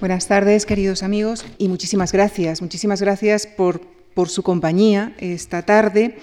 [0.00, 2.62] Buenas tardes, queridos amigos, y muchísimas gracias.
[2.62, 3.80] Muchísimas gracias por,
[4.14, 6.18] por su compañía esta tarde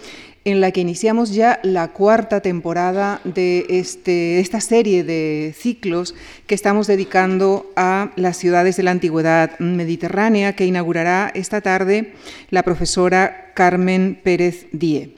[0.45, 6.15] en la que iniciamos ya la cuarta temporada de este, esta serie de ciclos
[6.47, 12.13] que estamos dedicando a las ciudades de la antigüedad mediterránea que inaugurará esta tarde
[12.51, 15.17] la profesora Carmen Pérez Die.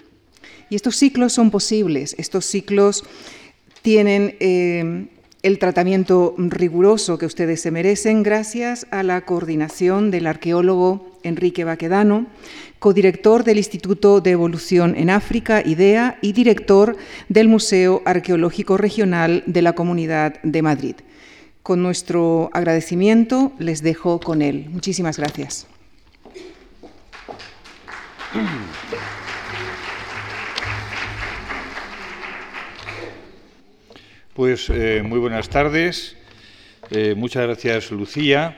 [0.72, 3.04] Y estos ciclos son posibles, estos ciclos
[3.84, 5.10] tienen eh,
[5.44, 12.28] el tratamiento riguroso que ustedes se merecen gracias a la coordinación del arqueólogo Enrique Baquedano,
[12.80, 16.98] codirector del Instituto de Evolución en África, IDEA, y director
[17.30, 20.96] del Museo Arqueológico Regional de la Comunidad de Madrid.
[21.64, 24.68] Con nuestro agradecimiento les dejo con él.
[24.70, 25.68] Muchísimas gracias.
[34.38, 36.16] Pues eh, muy buenas tardes.
[36.92, 38.56] Eh, muchas gracias, Lucía.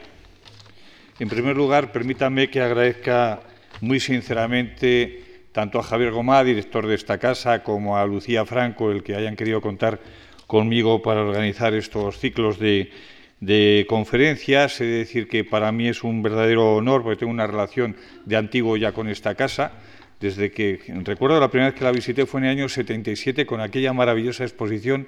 [1.19, 3.39] En primer lugar, permítame que agradezca
[3.79, 9.03] muy sinceramente tanto a Javier Gomá, director de esta casa, como a Lucía Franco, el
[9.03, 10.01] que hayan querido contar
[10.47, 14.81] conmigo para organizar estos ciclos de, conferencias.
[14.81, 18.35] He de decir que para mí es un verdadero honor, porque tengo una relación de
[18.35, 19.71] antiguo ya con esta casa.
[20.19, 23.61] Desde que recuerdo la primera vez que la visité fue en el año 77 con
[23.61, 25.07] aquella maravillosa exposición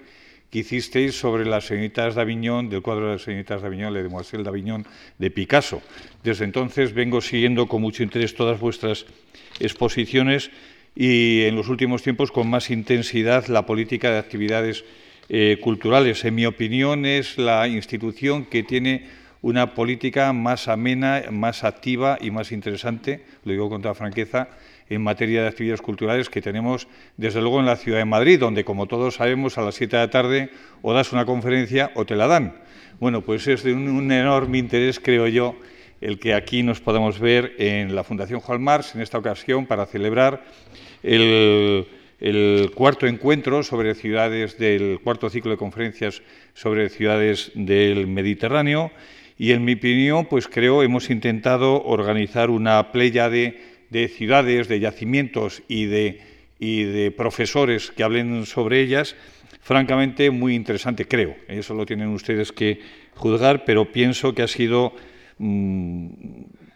[0.51, 4.43] que hicisteis sobre las señoritas de del cuadro de las señoritas de Aviñón, de Demoiselle
[4.43, 4.85] de Aviñón,
[5.17, 5.81] de Picasso.
[6.23, 9.05] Desde entonces vengo siguiendo con mucho interés todas vuestras
[9.59, 10.51] exposiciones
[10.93, 14.83] y en los últimos tiempos con más intensidad la política de actividades
[15.29, 16.25] eh, culturales.
[16.25, 19.07] En mi opinión es la institución que tiene
[19.41, 24.49] una política más amena, más activa y más interesante, lo digo con toda franqueza,
[24.91, 28.65] en materia de actividades culturales que tenemos, desde luego, en la ciudad de Madrid, donde,
[28.65, 30.49] como todos sabemos, a las 7 de la tarde
[30.81, 32.59] o das una conferencia o te la dan.
[32.99, 35.55] Bueno, pues es de un, enorme interés, creo yo,
[36.01, 39.85] el que aquí nos podamos ver en la Fundación Juan Mars, en esta ocasión, para
[39.85, 40.43] celebrar
[41.03, 41.87] el,
[42.75, 46.21] cuarto encuentro sobre ciudades del cuarto ciclo de conferencias
[46.53, 48.91] sobre ciudades del Mediterráneo.
[49.37, 54.79] Y en mi opinión, pues creo hemos intentado organizar una playa de de ciudades, de
[54.79, 56.21] yacimientos y de,
[56.59, 59.15] y de profesores que hablen sobre ellas,
[59.61, 61.35] francamente muy interesante, creo.
[61.47, 62.79] Eso lo tienen ustedes que
[63.15, 64.93] juzgar, pero pienso que ha sido
[65.37, 66.07] mm,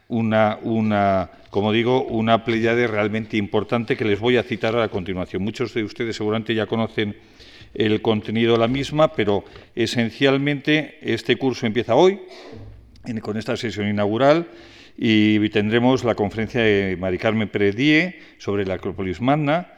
[0.09, 5.41] una, una, como digo, una pléyade realmente importante que les voy a citar a continuación.
[5.41, 7.15] Muchos de ustedes seguramente ya conocen
[7.73, 12.19] el contenido de la misma, pero esencialmente este curso empieza hoy,
[13.21, 14.47] con esta sesión inaugural
[14.97, 19.73] y tendremos la conferencia de Mari Carmen Pérez sobre la Acrópolis Magna.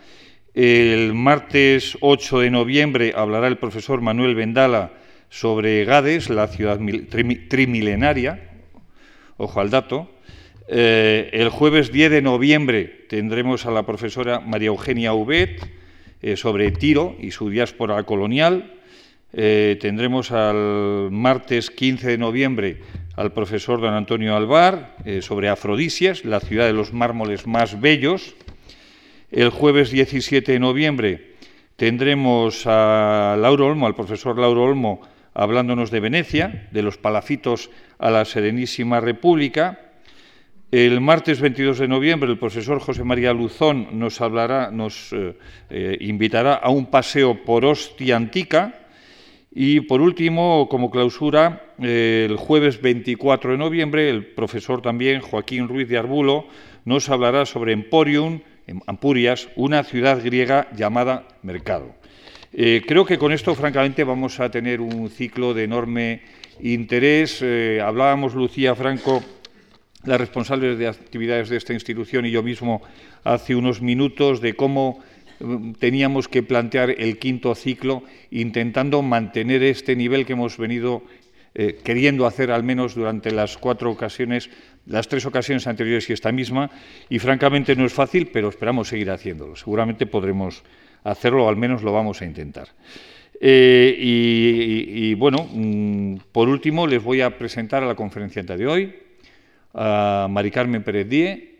[0.53, 4.93] El martes 8 de noviembre hablará el profesor Manuel Vendala
[5.29, 6.79] sobre Gades, la ciudad
[7.49, 8.49] trimilenaria.
[9.37, 10.09] Ojo al dato.
[10.67, 15.65] Eh, el jueves 10 de noviembre tendremos a la profesora María Eugenia Ubet
[16.21, 18.73] eh, sobre Tiro y su diáspora colonial.
[19.33, 22.81] Eh, tendremos al martes 15 de noviembre
[23.17, 28.35] al profesor don Antonio Alvar eh, sobre Afrodisias, la ciudad de los mármoles más bellos.
[29.31, 31.33] El jueves 17 de noviembre
[31.75, 35.01] tendremos a Lauro Olmo, al profesor Lauro Olmo,
[35.33, 39.79] hablándonos de Venecia, de los palafitos a la Serenísima República.
[40.69, 46.53] El martes 22 de noviembre el profesor José María Luzón nos hablará, nos eh, invitará
[46.53, 48.86] a un paseo por Ostia Antica,
[49.51, 55.87] y por último, como clausura, el jueves 24 de noviembre, el profesor también Joaquín Ruiz
[55.87, 56.47] de Arbulo
[56.85, 61.95] nos hablará sobre Emporium, en Ampurias, una ciudad griega llamada Mercado.
[62.53, 66.21] Eh, creo que con esto, francamente, vamos a tener un ciclo de enorme
[66.61, 67.39] interés.
[67.41, 69.21] Eh, hablábamos, Lucía Franco,
[70.05, 72.81] las responsables de actividades de esta institución y yo mismo
[73.23, 75.03] hace unos minutos, de cómo
[75.79, 81.03] teníamos que plantear el quinto ciclo intentando mantener este nivel que hemos venido
[81.59, 84.49] eh, queriendo hacer al menos durante las cuatro ocasiones,
[84.85, 86.69] las tres ocasiones anteriores y esta misma,
[87.09, 89.55] y francamente no es fácil, pero esperamos seguir haciéndolo.
[89.55, 90.61] Seguramente podremos
[91.03, 92.67] hacerlo, o al menos lo vamos a intentar.
[93.39, 98.95] Eh, y, bueno, mm, por último les voy a presentar a la conferenciante de hoy,
[99.73, 101.55] a Mari Carmen Pérez Die.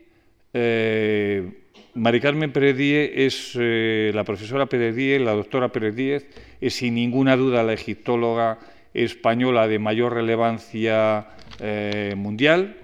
[0.54, 1.67] Eh,
[1.98, 6.28] Mari Carmen Pérez es eh, la profesora Pérez la doctora Pérez
[6.62, 8.60] es sin ninguna duda la egiptóloga
[8.94, 11.30] española de mayor relevancia
[11.60, 12.78] eh, mundial.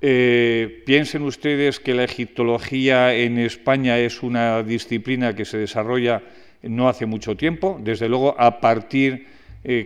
[0.00, 6.22] Eh, piensen ustedes que la egiptología en España es una disciplina que se desarrolla
[6.62, 9.26] no hace mucho tiempo, desde luego a partir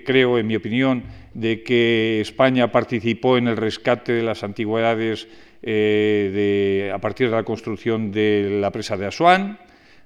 [0.06, 1.02] creo, en mi opinión,
[1.34, 5.28] de que España participó en el rescate de las antigüedades
[5.68, 9.58] eh, a partir de la construcción de la presa de Asuán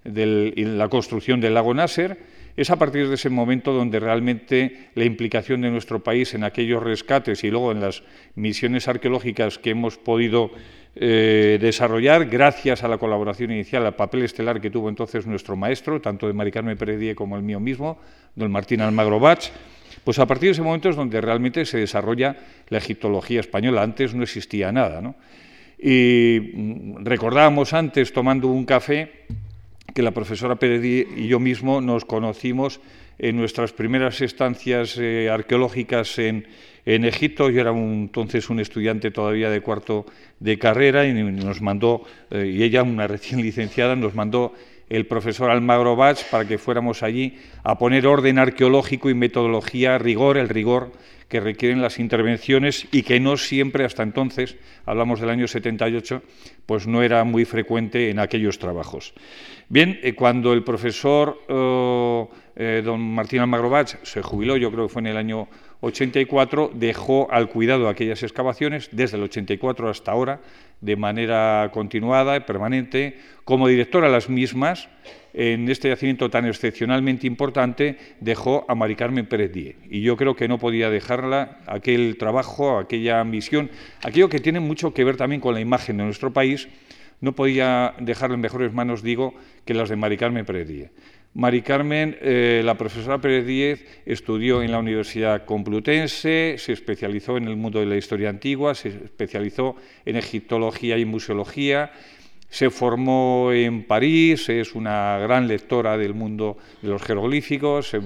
[0.04, 2.16] y la construcción del lago Nasser.
[2.56, 6.82] Es a partir de ese momento donde realmente la implicación de nuestro país en aquellos
[6.82, 8.02] rescates y luego en las
[8.34, 10.50] misiones arqueológicas que hemos podido
[10.96, 16.00] eh, desarrollar, gracias a la colaboración inicial, al papel estelar que tuvo entonces nuestro maestro,
[16.00, 18.00] tanto de Mari Carmen Pérez como el mío mismo,
[18.34, 19.50] don Martín Almagro Bach,
[20.04, 22.36] pues a partir de ese momento es donde realmente se desarrolla
[22.68, 23.82] la egiptología española.
[23.82, 25.00] Antes no existía nada.
[25.00, 25.14] ¿no?
[25.82, 29.24] Y mm, recordábamos antes, tomando un café,
[29.94, 30.84] que la profesora Pérez
[31.16, 32.80] y yo mismo nos conocimos
[33.18, 36.46] en nuestras primeras estancias eh, arqueológicas en,
[36.86, 37.50] en, Egipto.
[37.50, 40.06] Yo era entonces un estudiante todavía de cuarto
[40.38, 44.54] de carrera y nos mandó, eh, y ella, una recién licenciada, nos mandó
[44.88, 50.36] el profesor Almagro Bach para que fuéramos allí a poner orden arqueológico y metodología, rigor,
[50.38, 50.90] el rigor
[51.30, 56.22] que requieren las intervenciones y que no siempre hasta entonces, hablamos del año 78,
[56.66, 59.14] pues no era muy frecuente en aquellos trabajos.
[59.68, 64.88] Bien, eh, cuando el profesor eh, eh, don Martín Almagro Bach se jubiló, yo creo
[64.88, 65.46] que fue en el año
[65.82, 70.40] 84, dejó al cuidado aquellas excavaciones desde el 84 hasta ahora,
[70.80, 74.88] de manera continuada y permanente, como directora de las mismas,
[75.32, 79.76] en este yacimiento tan excepcionalmente importante, dejó a Mari Carmen Pérez Díez.
[79.90, 83.70] Y yo creo que no podía dejarla, aquel trabajo, aquella misión,
[84.02, 86.68] aquello que tiene mucho que ver también con la imagen de nuestro país,
[87.20, 89.34] no podía dejarla en mejores manos, digo,
[89.64, 90.90] que las de Mari Carmen Pérez Díez.
[91.32, 97.46] Mari Carmen, eh, la profesora Pérez Díez, estudió en la Universidad Complutense, se especializó en
[97.46, 101.92] el mundo de la historia antigua, se especializó en egiptología y museología,
[102.50, 108.00] se formó en París, es una gran lectora del mundo de los jeroglíficos, se,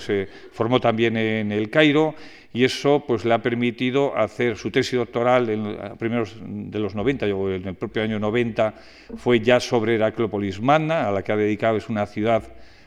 [0.00, 2.14] se formó también en el Cairo
[2.52, 7.26] y eso pues le ha permitido hacer su tesis doctoral en primeros de los 90,
[7.26, 8.74] en el propio año 90
[9.16, 12.42] fue ya sobre Heraclópolis Magna, a la que ha dedicado, es una ciudad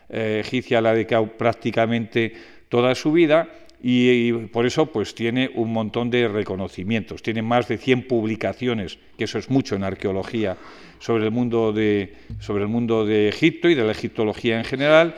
[0.10, 2.34] eh, egipcia, la ha dedicado prácticamente
[2.70, 3.50] toda su vida
[3.82, 9.26] y, por eso pues tiene un montón de reconocimientos, tiene más de 100 publicaciones, que
[9.26, 10.58] eso es mucho en arqueología,
[11.00, 15.16] sobre el mundo de, sobre el mundo de Egipto y de la egiptología en general,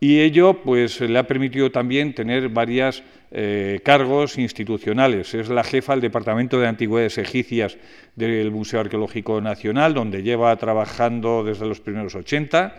[0.00, 5.32] y ello pues le ha permitido también tener varios eh, cargos institucionales.
[5.34, 7.78] Es la jefa del Departamento de Antigüedades Egipcias
[8.16, 12.74] del Museo Arqueológico Nacional, donde lleva trabajando desde los primeros 80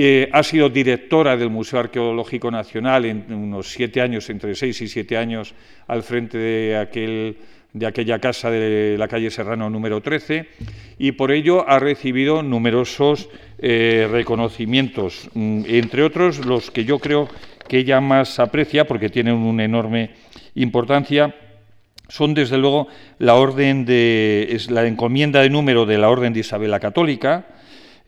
[0.00, 4.86] eh, ha sido directora del Museo Arqueológico Nacional en unos siete años, entre seis y
[4.86, 5.56] siete años,
[5.88, 7.36] al frente de, aquel,
[7.72, 10.48] de aquella casa de la calle Serrano número 13,
[10.98, 13.28] y por ello ha recibido numerosos
[13.58, 17.28] eh, reconocimientos, mm, entre otros los que yo creo
[17.68, 20.10] que ella más aprecia, porque tienen una enorme
[20.54, 21.34] importancia,
[22.08, 22.88] son desde luego
[23.18, 27.46] la orden de es la encomienda de número de la Orden de Isabel la Católica,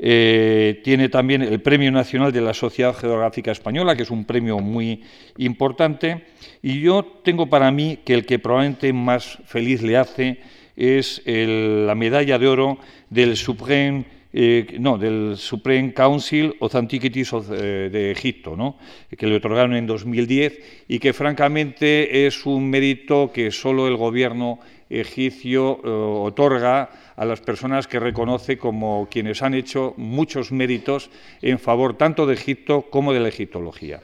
[0.03, 4.59] eh, tiene también el Premio Nacional de la Sociedad Geográfica Española, que es un premio
[4.59, 5.03] muy
[5.37, 6.25] importante.
[6.63, 10.41] Y yo tengo para mí que el que probablemente más feliz le hace
[10.75, 12.79] es la medalla de oro
[13.11, 18.79] del Supreme, eh, no, del Supreme Council of Antiquities eh, de Egipto, ¿no?
[19.15, 24.61] que le otorgaron en 2010 y que francamente es un mérito que solo el gobierno
[24.91, 25.81] egipcio
[26.23, 31.11] otorga a las personas que reconoce como quienes han hecho muchos méritos
[31.41, 34.01] en favor tanto de Egipto como de la egiptología.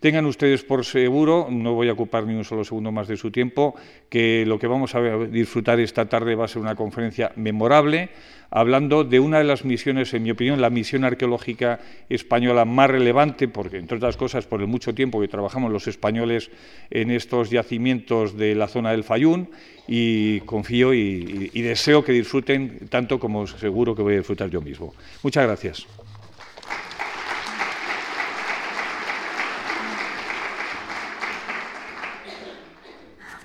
[0.00, 3.32] Tengan ustedes por seguro, no voy a ocupar ni un solo segundo más de su
[3.32, 3.74] tiempo,
[4.08, 8.10] que lo que vamos a disfrutar esta tarde va a ser una conferencia memorable,
[8.50, 13.48] hablando de una de las misiones, en mi opinión, la misión arqueológica española más relevante,
[13.48, 16.52] porque, entre otras cosas, por el mucho tiempo que trabajamos los españoles
[16.90, 19.50] en estos yacimientos de la zona del Fayún,
[19.88, 24.94] y confío y, deseo que disfruten tanto como seguro que voy a disfrutar yo mismo.
[25.24, 25.86] Muchas gracias.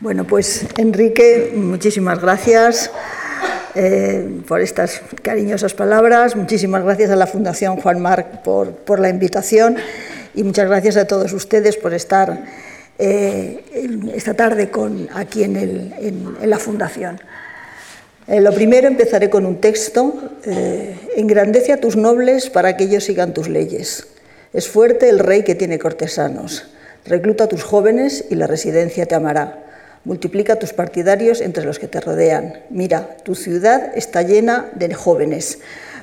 [0.03, 2.91] Bueno, pues Enrique, muchísimas gracias
[3.73, 9.77] eh, por estas cariñosas palabras, muchísimas gracias a la Fundación Juan Marc por, la invitación
[10.35, 12.43] y muchas gracias a todos ustedes por estar
[12.99, 13.63] eh,
[14.13, 17.21] esta tarde con, aquí en, la Fundación.
[18.27, 20.15] Eh, lo primero empezaré con un texto.
[21.15, 24.07] Engrandece a tus nobles para que ellos sigan tus leyes.
[24.51, 26.65] Es fuerte el rey que tiene cortesanos.
[27.05, 29.62] Recluta a tus jóvenes y la residencia te amará.
[30.05, 32.59] Multiplica tus partidarios entre los que te rodean.
[32.69, 35.59] Mira, tu ciudad está llena de jóvenes.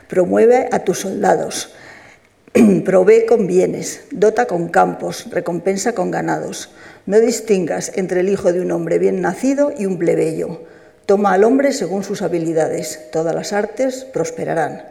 [0.09, 1.75] Promueve a tus soldados.
[2.85, 6.71] Provee con bienes, dota con campos, recompensa con ganados.
[7.05, 10.63] No distingas entre el hijo de un hombre bien nacido y un plebeyo.
[11.05, 13.11] Toma al hombre según sus habilidades.
[13.13, 14.83] Todas las artes prosperarán.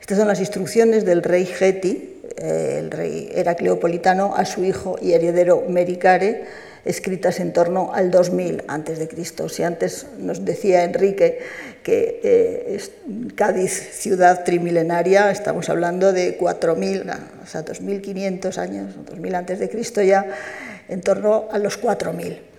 [0.00, 5.12] Estas son las instrucciones del rey Geti, eh, el rey Heracleopolitano, a su hijo y
[5.12, 6.44] heredero Mericare,
[6.84, 9.48] escritas en torno al 2000 a.C.
[9.48, 11.38] Si antes nos decía Enrique
[11.82, 12.80] que eh,
[13.34, 20.02] Cádiz, ciudad trimilenaria, estamos hablando de 4.000, o sea, 2.500 años, 2.000 antes de Cristo
[20.02, 20.26] ya,
[20.88, 22.49] en torno a los 4.000.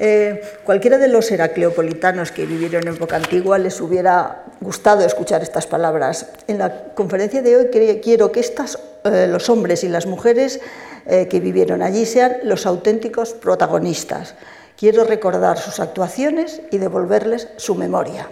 [0.00, 5.66] Eh, cualquiera de los heracleopolitanos que vivieron en época antigua les hubiera gustado escuchar estas
[5.66, 6.26] palabras.
[6.46, 7.66] En la conferencia de hoy
[8.00, 10.60] quiero que estas, eh, los hombres y las mujeres
[11.04, 14.34] eh, que vivieron allí sean los auténticos protagonistas.
[14.76, 18.28] Quiero recordar sus actuaciones y devolverles su memoria.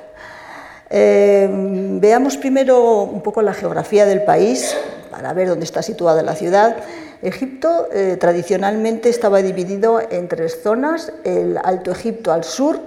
[0.88, 4.76] veamos primero un poco la geografía del país
[5.10, 6.76] para ver dónde está situada la ciudad.
[7.22, 12.78] Egipto eh, tradicionalmente estaba dividido en tres zonas, el Alto Egipto al sur,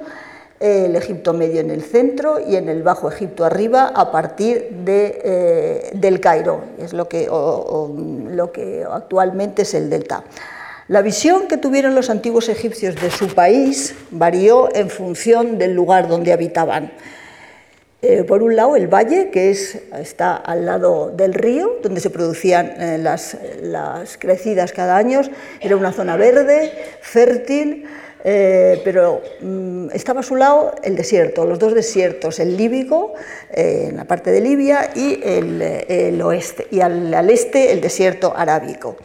[0.59, 5.21] el Egipto medio en el centro y en el Bajo Egipto arriba a partir de,
[5.23, 10.23] eh, del Cairo, es lo que, lo que actualmente es el delta.
[10.89, 16.07] La visión que tuvieron los antiguos egipcios de su país varió en función del lugar
[16.07, 16.91] donde habitaban.
[18.01, 22.09] Eh, por un lado, el valle, que es, está al lado del río, donde se
[22.09, 23.37] producían eh, las,
[24.17, 25.19] crecidas cada año,
[25.59, 27.85] era una zona verde, fértil,
[28.23, 33.15] eh, pero mm, estaba a su lado el desierto, los dos desiertos, el líbico,
[33.51, 38.95] en la parte de Libia, y el, oeste, y al, este el desierto arábico.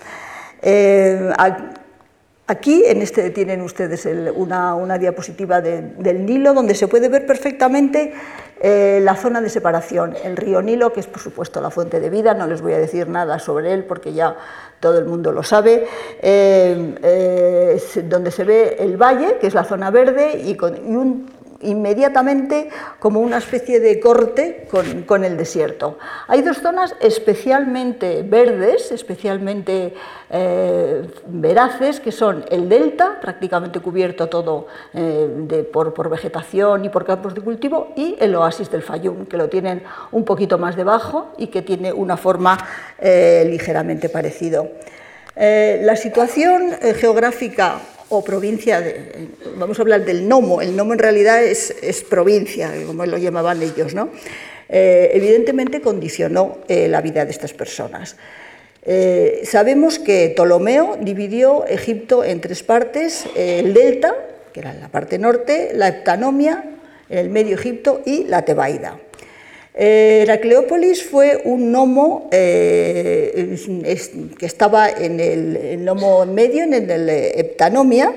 [2.47, 8.13] Aquí en este tienen ustedes una, diapositiva del Nilo donde se puede ver perfectamente
[8.61, 12.11] eh, la zona de separación, el río Nilo, que es por supuesto la fuente de
[12.11, 14.37] vida, no les voy a decir nada sobre él porque ya
[14.79, 15.87] todo el mundo lo sabe,
[16.21, 20.97] eh, eh, donde se ve el valle, que es la zona verde, y, con, y
[20.97, 21.31] un
[21.65, 22.69] inmediatamente
[22.99, 24.67] como una especie de corte
[25.07, 25.99] con, el desierto.
[26.29, 29.95] Hay dos zonas especialmente verdes, especialmente
[30.31, 37.35] eh, veraces, que son el delta, prácticamente cubierto todo eh, por, vegetación y por campos
[37.35, 41.49] de cultivo, y el oasis del Fayum, que lo tienen un poquito más debajo y
[41.49, 42.59] que tiene una forma
[42.99, 44.69] eh, ligeramente parecido.
[45.37, 47.81] la situación geográfica
[48.17, 51.73] o provincia, de, vamos a hablar del Nomo, el Nomo en realidad es,
[52.09, 54.11] provincia, como lo llamaban ellos, ¿no?
[54.69, 58.17] Eh, evidentemente condicionó eh, la vida de estas personas.
[58.83, 64.15] Eh, sabemos que Ptolomeo dividió Egipto en tres partes, el delta,
[64.53, 66.65] que era la parte norte, la heptanomia,
[67.09, 68.99] el medio Egipto y la Tebaida.
[69.77, 73.57] Heracleópolis fue un nomo eh,
[74.39, 78.15] que estaba en el, nomo medio, en el heptanomia,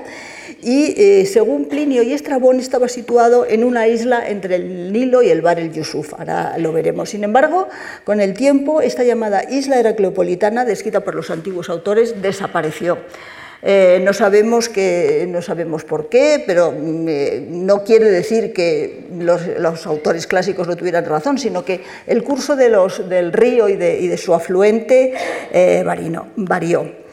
[0.62, 5.30] y eh, según Plinio y Estrabón estaba situado en una isla entre el Nilo y
[5.30, 6.14] el Bar el Yusuf.
[6.14, 7.10] Ahora lo veremos.
[7.10, 7.68] Sin embargo,
[8.04, 12.98] con el tiempo, esta llamada isla heracleopolitana, descrita por los antiguos autores, desapareció.
[13.60, 19.06] Eh, no, sabemos que, no sabemos por qué, pero mm, eh, no quiere decir que
[19.18, 23.76] los, autores clásicos no tuvieran razón, sino que el curso de los, del río y
[23.76, 25.12] de, su afluente
[25.52, 25.82] eh,
[26.36, 27.08] varió.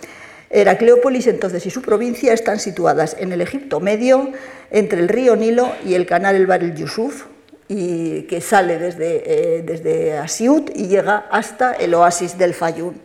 [0.52, 4.32] Heracleópolis entonces y su provincia están situadas en el Egipto medio,
[4.70, 7.25] entre el río Nilo y el canal El Bar el Yusuf,
[7.68, 13.02] y que sale desde, desde Asiut y llega hasta el oasis del Fayún.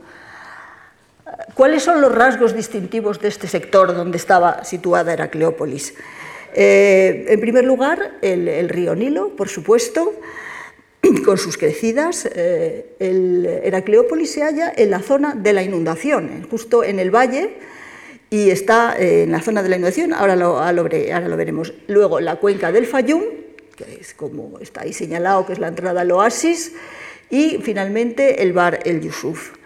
[1.54, 5.94] ¿Cuáles son los rasgos distintivos de este sector donde estaba situada Heracleópolis?
[6.54, 10.12] Eh, en primer lugar, el, río Nilo, por supuesto,
[11.24, 12.28] con sus crecidas.
[12.34, 17.56] Eh, Heracleópolis se halla en la zona de la inundación, justo en el valle,
[18.30, 20.72] y está eh, en la zona de la inundación, ahora lo, ahora
[21.28, 21.74] lo veremos.
[21.88, 23.22] Luego, la cuenca del Fayum,
[23.76, 26.72] que es como está ahí señalado, que es la entrada al oasis,
[27.28, 29.59] y finalmente el bar El Yusuf.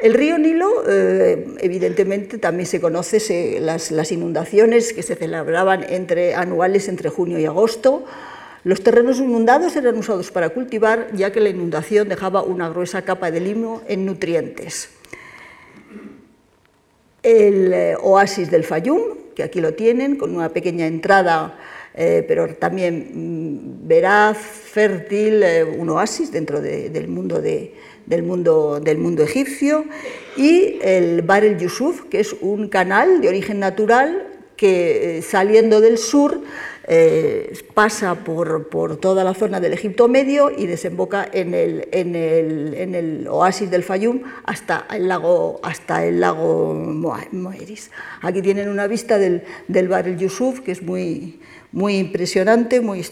[0.00, 6.88] El río Nilo, eh, evidentemente, también se conoce las, inundaciones que se celebraban entre, anuales
[6.88, 8.04] entre junio y agosto.
[8.64, 13.30] Los terrenos inundados eran usados para cultivar, ya que la inundación dejaba una gruesa capa
[13.30, 14.88] de limo en nutrientes.
[17.22, 19.00] El eh, oasis del Fayum,
[19.34, 21.58] que aquí lo tienen, con una pequeña entrada,
[21.92, 25.44] eh, pero también mm, veraz, fértil,
[25.76, 27.74] un oasis dentro del mundo de,
[28.06, 29.84] del mundo, del mundo egipcio,
[30.36, 34.26] y el Bar el Yusuf, que es un canal de origen natural
[34.56, 36.42] que eh, saliendo del sur
[36.86, 38.66] eh, pasa por,
[39.00, 42.14] toda la zona del Egipto Medio y desemboca en el, en
[42.94, 47.90] el, oasis del Fayum hasta el lago, hasta el lago Moeris.
[48.20, 51.40] Aquí tienen una vista del, del Bar el Yusuf, que es muy,
[51.72, 53.02] muy impresionante, muy,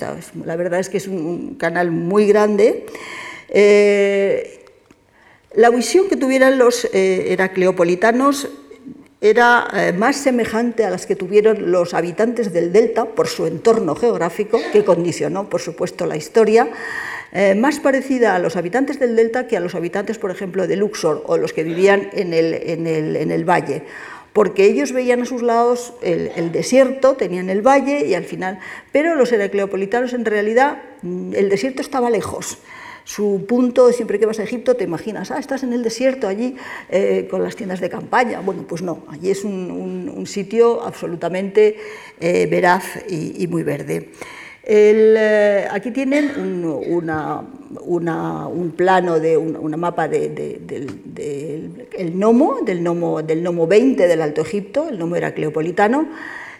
[0.44, 2.84] la verdad es que es un, canal muy grande.
[3.48, 4.57] Eh,
[5.54, 8.48] la visión que tuvieran los eh, heracleopolitanos
[9.20, 13.96] era eh, más semejante a las que tuvieron los habitantes del delta por su entorno
[13.96, 16.68] geográfico, que condicionó, por supuesto, la historia,
[17.32, 20.76] eh, más parecida a los habitantes del delta que a los habitantes, por ejemplo, de
[20.76, 23.82] Luxor o los que vivían en el, el, valle
[24.32, 28.60] porque ellos veían a sus lados el, desierto, tenían el valle y al final,
[28.92, 32.58] pero los heracleopolitanos en realidad mm, el desierto estaba lejos
[33.08, 36.56] su punto, siempre que vas a Egipto te imaginas, ah, estás en el desierto allí
[36.90, 38.40] eh, con las tiendas de campaña.
[38.40, 41.78] Bueno, pues no, allí es un, sitio absolutamente
[42.20, 44.10] eh, veraz y, muy verde.
[44.62, 47.02] Eh, aquí tienen un,
[48.76, 50.60] plano de una mapa del,
[52.12, 55.32] Nomo, del Nomo, del Nomo 20 del Alto Egipto, el Nomo era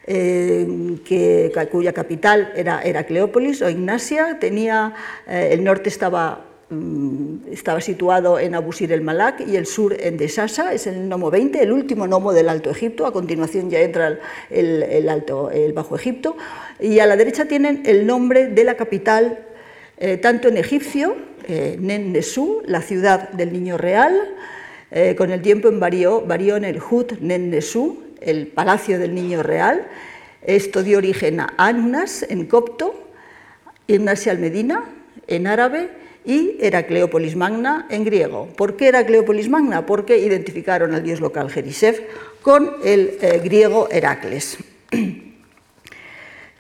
[0.09, 4.95] cleopolitano, que, cuya capital era, era Cleópolis o Ignacia, tenía,
[5.29, 10.17] eh, el norte estaba, mm, estaba situado en Abusir el Malak y el sur en
[10.17, 14.19] Desasa, es el nomo 20, el último nomo del Alto Egipto, a continuación ya entra
[14.51, 16.37] el, Alto, el Bajo Egipto,
[16.81, 19.41] y a la derecha tienen el nombre de la capital,
[19.99, 21.17] eh, tanto en egipcio,
[21.49, 24.35] eh, Nen Nesu, la ciudad del Niño Real,
[25.19, 29.43] con el tiempo en varió, varió en el Hut Nen Nesu, el Palacio del Niño
[29.43, 29.87] Real.
[30.43, 33.09] Esto dio origen a Annas en copto,
[33.87, 34.85] Ignacia al Medina
[35.27, 35.91] en árabe
[36.25, 38.49] y Heracleópolis Magna en griego.
[38.57, 39.87] ¿Por qué Heracleópolis Magna?
[39.87, 42.01] Porque identificaron al dios local Jerisef
[42.43, 44.59] con el eh, griego Heracles.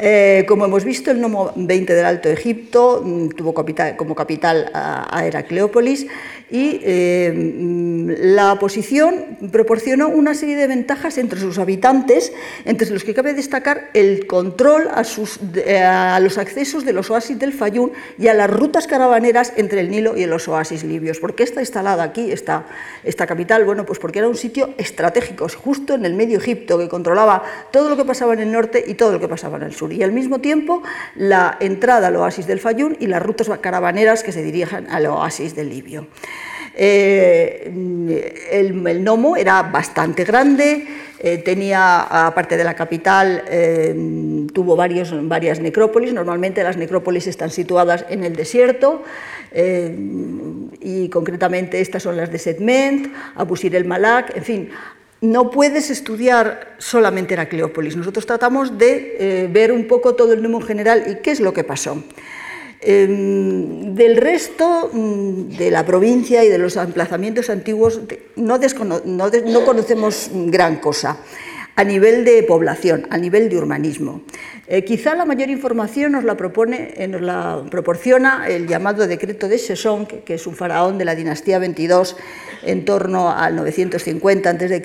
[0.00, 5.26] Eh, como hemos visto, el Nomo 20 del Alto Egipto mm, tuvo como capital a
[5.26, 6.06] Heracleópolis
[6.50, 12.32] y eh, mm, la posición proporcionó una serie de ventajas entre sus habitantes,
[12.64, 17.92] entre los que cabe destacar el control a, los accesos de los oasis del Fayún
[18.18, 21.18] y a las rutas caravaneras entre el Nilo y los oasis libios.
[21.18, 22.64] ¿Por qué está instalada aquí esta
[23.26, 23.64] capital?
[23.64, 27.88] Bueno, pues porque era un sitio estratégico, justo en el medio Egipto, que controlaba todo
[27.90, 29.87] lo que pasaba en el norte y todo lo que pasaba en el sur.
[29.92, 30.82] Y al mismo tiempo
[31.14, 35.54] la entrada al oasis del Fayún y las rutas caravaneras que se dirigen al oasis
[35.54, 36.06] del Libio.
[36.80, 37.72] Eh,
[38.52, 40.86] el, Nomo era bastante grande,
[41.18, 46.12] eh, tenía, aparte de la capital, eh, tuvo varios, varias necrópolis.
[46.12, 49.02] Normalmente las necrópolis están situadas en el desierto
[50.80, 54.70] y concretamente estas son las de Sedment, Abusir el Malak, en fin.
[55.20, 57.96] No puedes estudiar solamente Heracleópolis.
[57.96, 61.64] Nosotros tratamos de ver un poco todo el en general y qué es lo que
[61.64, 62.02] pasó.
[62.80, 68.00] Em, del resto mm, de la provincia y de los emplazamientos antiguos
[68.36, 68.60] no,
[69.64, 71.18] conocemos gran cosa
[71.74, 74.22] a nivel de población, a nivel de urbanismo.
[74.70, 80.34] Eh, quizá la mayor información nos la, eh, proporciona el llamado decreto de Sesón, que,
[80.34, 82.16] es un faraón de la dinastía 22
[82.64, 84.82] en torno al 950 a.C.,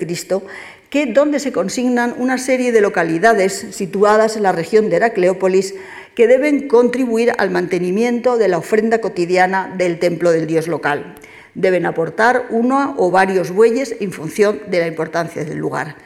[0.88, 5.74] que, donde se consignan una serie de localidades situadas en la región de Heracleópolis
[6.14, 11.14] que deben contribuir al mantenimiento de la ofrenda cotidiana del templo del dios local.
[11.54, 15.96] Deben aportar uno o varios bueyes en función de la importancia del lugar.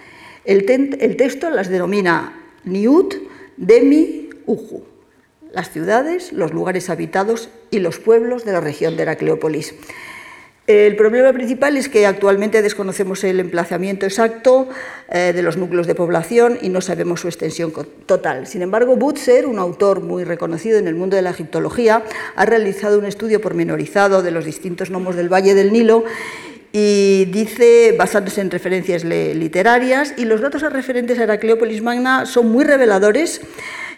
[0.45, 0.67] El,
[1.17, 3.15] texto las denomina Niut,
[3.59, 4.85] Demi, Uju,
[5.53, 9.75] las ciudades, los lugares habitados y los pueblos de la región de Heracleópolis.
[10.69, 14.69] El problema principal es que actualmente desconocemos el emplazamiento exacto
[15.11, 17.73] eh, de los núcleos de población y no sabemos su extensión
[18.07, 18.47] total.
[18.47, 22.05] Sin embargo, Butzer, un autor muy reconocido en el mundo de la egiptología,
[22.37, 26.05] ha realizado un estudio pormenorizado de los distintos nomos del Valle del Nilo
[26.81, 32.65] y dice, basándose en referencias literarias, y los datos referentes a Heracleópolis Magna son muy
[32.65, 33.41] reveladores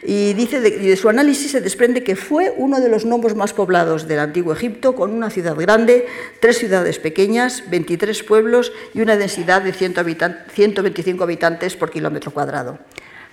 [0.03, 4.09] y dice de, su análisis se desprende que fue uno de los nomos más poblados
[4.09, 6.07] del antiguo Egipto, con una ciudad grande,
[6.41, 12.79] tres ciudades pequeñas, 23 pueblos y una densidad de 125 habitantes por kilómetro cuadrado.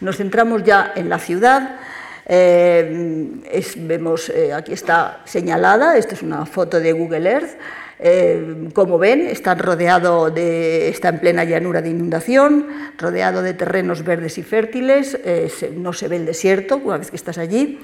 [0.02, 1.80] Nos centramos ya en la ciudad.
[2.26, 3.32] Eh,
[3.78, 7.58] vemos, eh, aquí está señalada, esta es una foto de Google Earth,
[8.00, 14.04] eh, como ven, está, rodeado de, está en plena llanura de inundación, rodeado de terrenos
[14.04, 17.80] verdes y fértiles, eh, no se ve el desierto una vez que estás allí.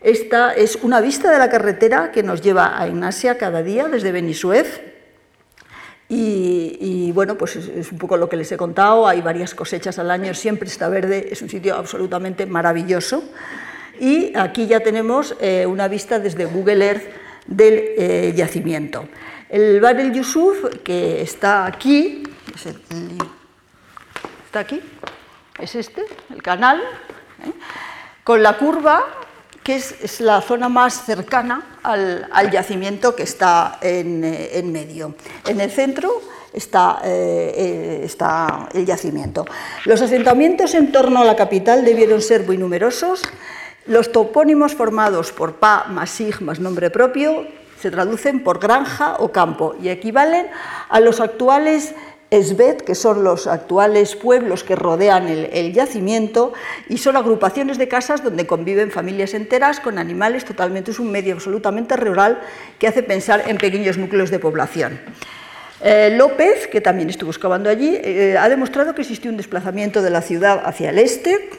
[0.00, 4.12] Esta es una vista de la carretera que nos lleva a Ignacia cada día desde
[4.12, 4.82] Benisuez.
[6.08, 9.98] Y, y, bueno, pues es, un poco lo que les he contado, hay varias cosechas
[9.98, 13.24] al año, siempre está verde, es un sitio absolutamente maravilloso.
[13.98, 17.04] Y aquí ya tenemos eh, una vista desde Google Earth
[17.46, 19.06] del yacimiento.
[19.48, 22.22] El Bar el Yusuf, que está aquí,
[24.44, 24.80] está aquí,
[25.58, 27.52] es este, el canal, ¿eh?
[28.24, 29.04] con la curva,
[29.62, 34.20] que es, la zona más cercana al, yacimiento que está en,
[34.72, 35.14] medio.
[35.46, 39.46] En el centro está, está, el yacimiento.
[39.84, 43.22] Los asentamientos en torno a la capital debieron ser muy numerosos
[43.86, 47.46] los topónimos formados por pa más sig más nombre propio
[47.84, 50.46] se traducen por granja o campo y equivalen
[50.88, 51.92] a los actuales
[52.30, 56.54] esbet, que son los actuales pueblos que rodean el, yacimiento,
[56.88, 61.34] y son agrupaciones de casas donde conviven familias enteras con animales totalmente, es un medio
[61.34, 62.40] absolutamente rural
[62.78, 64.98] que hace pensar en pequeños núcleos de población.
[65.82, 70.08] Eh, López, que también estuvo excavando allí, eh, ha demostrado que existió un desplazamiento de
[70.08, 71.50] la ciudad hacia el este,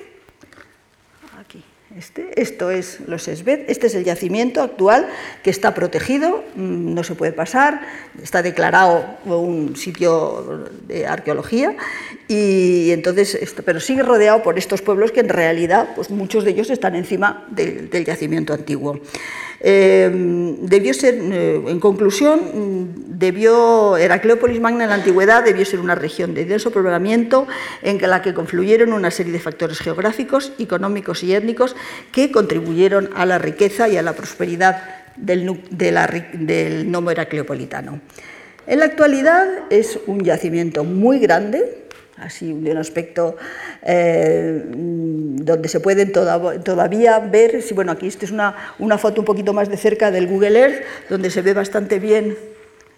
[1.98, 5.08] este, esto es los Esbet, este es el yacimiento actual
[5.44, 7.82] que está protegido, mm, no se puede pasar,
[8.22, 11.76] está declarado un sitio de arqueología
[12.28, 16.70] y entonces, pero sigue rodeado por estos pueblos que en realidad, pues muchos de ellos
[16.70, 19.00] están encima del yacimiento antiguo.
[19.68, 25.80] Em, debió ser, eh, en conclusión, mm, debió, Heracleópolis Magna en la antigüedad debió ser
[25.80, 27.48] una región de denso poblamiento
[27.82, 31.76] en la que confluyeron una serie de factores geográficos, económicos y étnicos
[32.12, 34.84] que contribuyeron a la riqueza y a la prosperidad
[35.16, 38.02] del, del nomo heracleopolitano.
[38.68, 41.85] En la actualidad es un yacimiento muy grande,
[42.26, 43.36] así de un aspecto
[43.84, 49.26] eh, donde se pueden todavía ver, si, bueno, aquí esta es una, una, foto un
[49.26, 52.38] poquito más de cerca del Google Earth, donde se ve bastante bien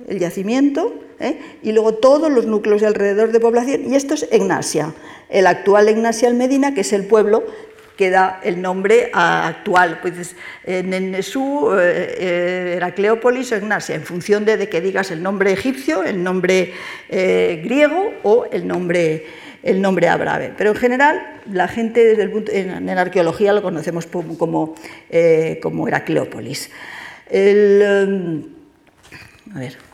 [0.08, 1.40] el yacimiento, ¿eh?
[1.64, 4.94] y luego todos los núcleos de alrededor de población, y esto es Ignacia,
[5.30, 7.44] el actual Ignacia Medina, que es el pueblo
[7.98, 14.46] que da el nombre actual, pues en Nesú, eh, eh, Heracleópolis o Ignacia, en función
[14.46, 16.74] de, que digas el nombre egipcio, el nombre
[17.10, 19.26] eh, griego o el nombre,
[19.64, 20.54] el nombre abrave.
[20.56, 24.76] Pero en general, la gente desde el punto, en, la arqueología lo conocemos como, como,
[25.62, 26.70] como Heracleópolis.
[27.30, 28.54] El,
[29.54, 29.87] a ver.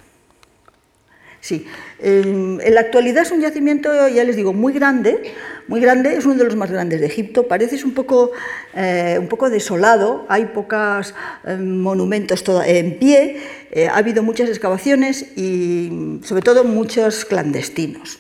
[1.44, 1.66] Sí,
[2.00, 5.34] en la actualidad es un yacimiento, ya les digo, muy grande,
[5.68, 8.32] muy grande, es uno de los más grandes de Egipto, parece un poco,
[8.74, 11.14] eh, un poco desolado, hay pocos
[11.46, 18.20] eh, monumentos en pie, eh, ha habido muchas excavaciones y sobre todo muchos clandestinos.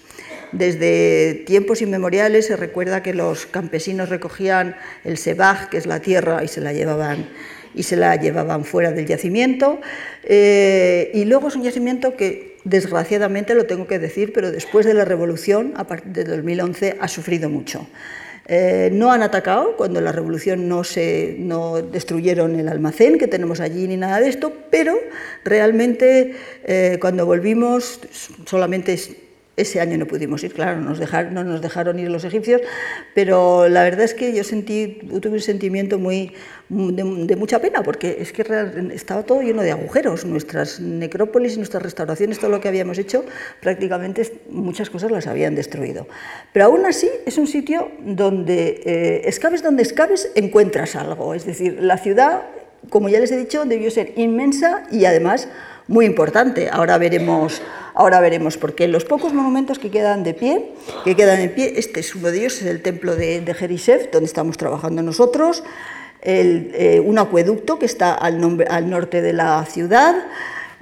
[0.52, 6.44] Desde tiempos inmemoriales se recuerda que los campesinos recogían el sebaj, que es la tierra,
[6.44, 7.30] y se la llevaban
[7.74, 9.80] y se la llevaban fuera del yacimiento.
[10.28, 15.06] y luego es un yacimiento que desgraciadamente lo tengo que decir, pero después de la
[15.06, 17.88] revolución, a partir de 2011, ha sufrido mucho.
[18.46, 23.62] Eh, no han atacado cuando la revolución no, se, no destruyeron el almacén que tenemos
[23.62, 24.98] allí ni nada de esto, pero
[25.46, 28.02] realmente eh, cuando volvimos
[28.46, 28.98] solamente
[29.56, 32.62] ese año no pudimos ir, claro, no nos dejaron ir los egipcios,
[33.14, 36.34] pero la verdad es que yo sentí, tuve un sentimiento muy,
[36.70, 38.44] de, mucha pena, porque es que
[38.94, 40.26] estaba todo lleno de agujeros.
[40.26, 43.26] Nuestras necrópolis, nuestras restauraciones, todo lo que habíamos hecho,
[43.62, 46.08] prácticamente muchas cosas las habían destruido.
[46.52, 51.34] Pero aún así es un sitio donde, eh, escabes donde escabes, encuentras algo.
[51.36, 52.42] Es decir, la ciudad,
[52.90, 55.48] como ya les he dicho, debió ser inmensa y además
[55.88, 56.70] muy importante.
[56.72, 57.62] Ahora veremos
[57.96, 58.74] Ahora veremos por.
[58.90, 62.40] Los pocos monumentos que quedan de pie, que quedan en pie, este es uno de
[62.40, 65.64] ellos, es el templo de, de donde estamos trabajando nosotros,
[66.24, 70.16] eh, un acueducto que está al, norte de la ciudad,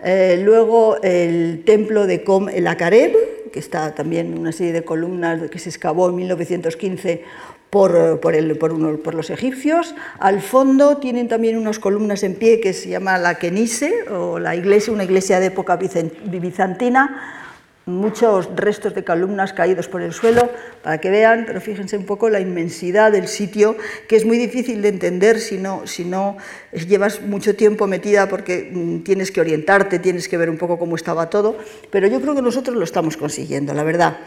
[0.03, 3.13] eh, luego el templo de Com el Akareb,
[3.51, 7.23] que está también una serie de columnas que se excavó en 1915
[7.71, 9.95] por, por, los egipcios.
[10.19, 14.55] Al fondo tienen también unas columnas en pie que se llama la Kenise, o la
[14.55, 17.39] iglesia, una iglesia de época bizantina,
[17.85, 20.49] muchos restos de columnas caídos por el suelo,
[20.83, 24.81] para que vean, pero fíjense un poco la inmensidad del sitio, que es muy difícil
[24.81, 26.35] de entender si no, si no
[26.73, 30.97] llevas mucho tiempo metida porque mm, tienes que orientarte, tienes que ver un poco cómo
[30.97, 31.57] estaba todo,
[31.89, 34.17] pero yo creo que nosotros lo estamos consiguiendo, la verdad.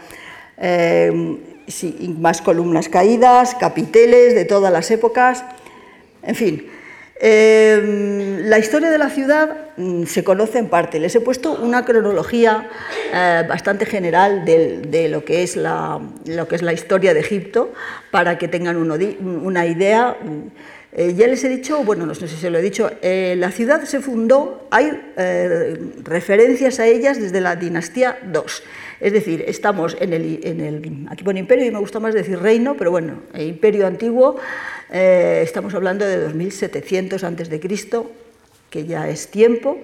[1.67, 5.43] Sí, más columnas caídas, capiteles de todas las épocas,
[6.21, 6.67] en fin.
[7.17, 10.99] Em, la historia de la ciudad mm, se conoce en parte.
[10.99, 12.69] Les he puesto una cronología
[13.13, 16.01] eh, bastante general de, lo, que es la,
[16.73, 17.71] historia de Egipto
[18.11, 20.17] para que tengan una idea.
[20.91, 23.51] Eh, ya les he dicho, bueno, no sé si se lo he dicho, eh, la
[23.51, 24.91] ciudad se fundó, hay
[26.03, 28.41] referencias a ellas desde la dinastía II.
[28.99, 32.75] Es decir, estamos en el, en aquí pone imperio y me gusta más decir reino,
[32.77, 34.37] pero bueno, el imperio antiguo,
[34.89, 38.11] estamos hablando de 2700 antes de Cristo,
[38.69, 39.79] que ya es tiempo,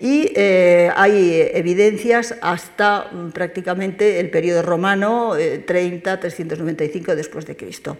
[0.00, 7.96] y hay evidencias hasta mm, prácticamente el periodo romano, 30-395 después de Cristo.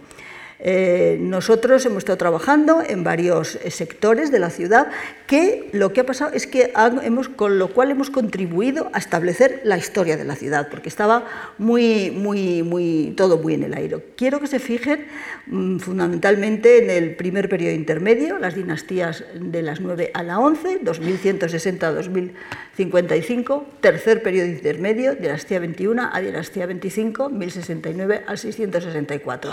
[0.63, 4.91] Eh, nosotros hemos estado trabajando en varios eh, sectores de la ciudad
[5.25, 6.71] que lo que ha pasado es que
[7.01, 11.25] hemos, con lo cual hemos contribuido a establecer la historia de la ciudad, porque estaba
[11.57, 14.05] muy, muy, muy, todo muy en el aire.
[14.15, 15.07] Quiero que se fijen
[15.47, 20.79] mm, fundamentalmente en el primer periodo intermedio, las dinastías de las 9 a la 11,
[20.83, 29.51] 2160 a 2055, tercer periodo intermedio, dinastía 21 a dinastía 25, 1069 al 664.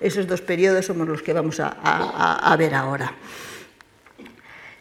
[0.00, 3.14] Esos dos periodos somos los que vamos a, ver ahora.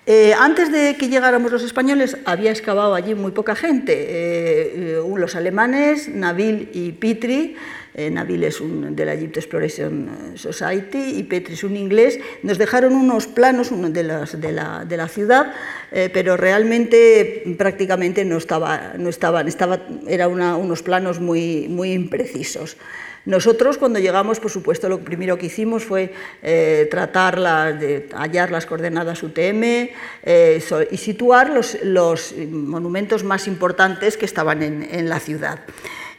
[0.07, 3.93] Eh, antes de que llegáramos los españoles, había excavado allí muy poca gente.
[3.93, 7.55] Eh, eh, los alemanes, Nabil y Petri,
[7.95, 12.95] Nabil es un, de la Egypt Exploration Society y Petri es un inglés, nos dejaron
[12.95, 15.53] unos planos de, de, la, ciudad,
[15.91, 22.77] pero realmente prácticamente no, estaba, no estaban, estaba, eran unos planos muy, muy imprecisos.
[23.25, 27.39] Nosotros cuando llegamos, por supuesto, lo primero que hicimos fue eh, tratar
[27.77, 29.89] de hallar las coordenadas UTM
[30.23, 31.51] eh, y situar
[31.83, 35.59] los, monumentos más importantes que estaban en, la ciudad.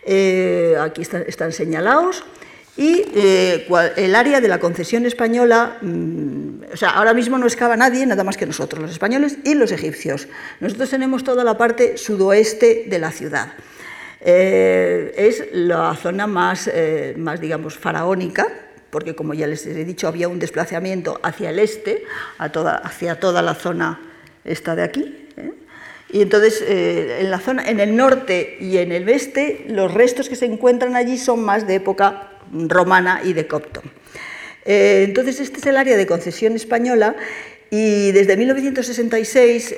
[0.05, 2.25] Eh, aquí están, señalados.
[2.77, 8.07] Y el área de la concesión española, mm, o sea, ahora mismo no excava nadie,
[8.07, 10.29] nada más que nosotros, los españoles y los egipcios.
[10.61, 13.53] Nosotros tenemos toda la parte sudoeste de la ciudad.
[14.23, 18.47] Eh, es la zona más, eh, más, digamos, faraónica,
[18.91, 22.05] porque como ya les he dicho, había un desplazamiento hacia el este,
[22.39, 24.01] hacia toda la zona
[24.45, 25.29] esta de aquí.
[25.37, 25.53] ¿eh?
[26.11, 30.37] Y entonces, en, la zona, en el norte y en el oeste, los restos que
[30.37, 33.81] se encuentran allí son más de época romana y de copto.
[34.65, 37.15] entonces, este es el área de concesión española
[37.71, 39.77] y desde 1966,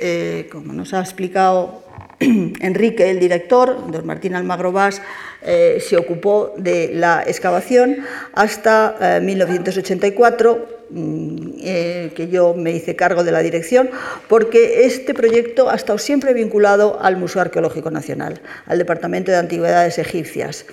[0.51, 1.83] como nos ha explicado
[2.59, 5.01] Enrique, el director, don Martín Almagro Vaz,
[5.41, 7.97] eh, se ocupó de la excavación
[8.33, 13.89] hasta 1984, eh, mm, eh, que yo me hice cargo de la dirección,
[14.27, 19.97] porque este proyecto ha estado siempre vinculado al Museo Arqueológico Nacional, al Departamento de Antigüedades
[19.99, 20.65] Egipcias.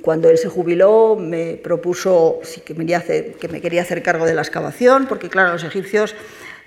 [0.00, 5.28] cuando él se jubiló me propuso que me quería hacer cargo de la excavación, porque
[5.28, 6.14] claro, los egipcios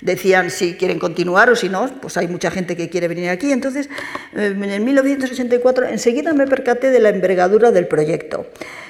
[0.03, 3.51] decían si quieren continuar o si no, pues hay mucha gente que quiere venir aquí.
[3.51, 3.89] Entonces,
[4.35, 8.45] eh, en 1984 enseguida me percaté de la envergadura del proyecto.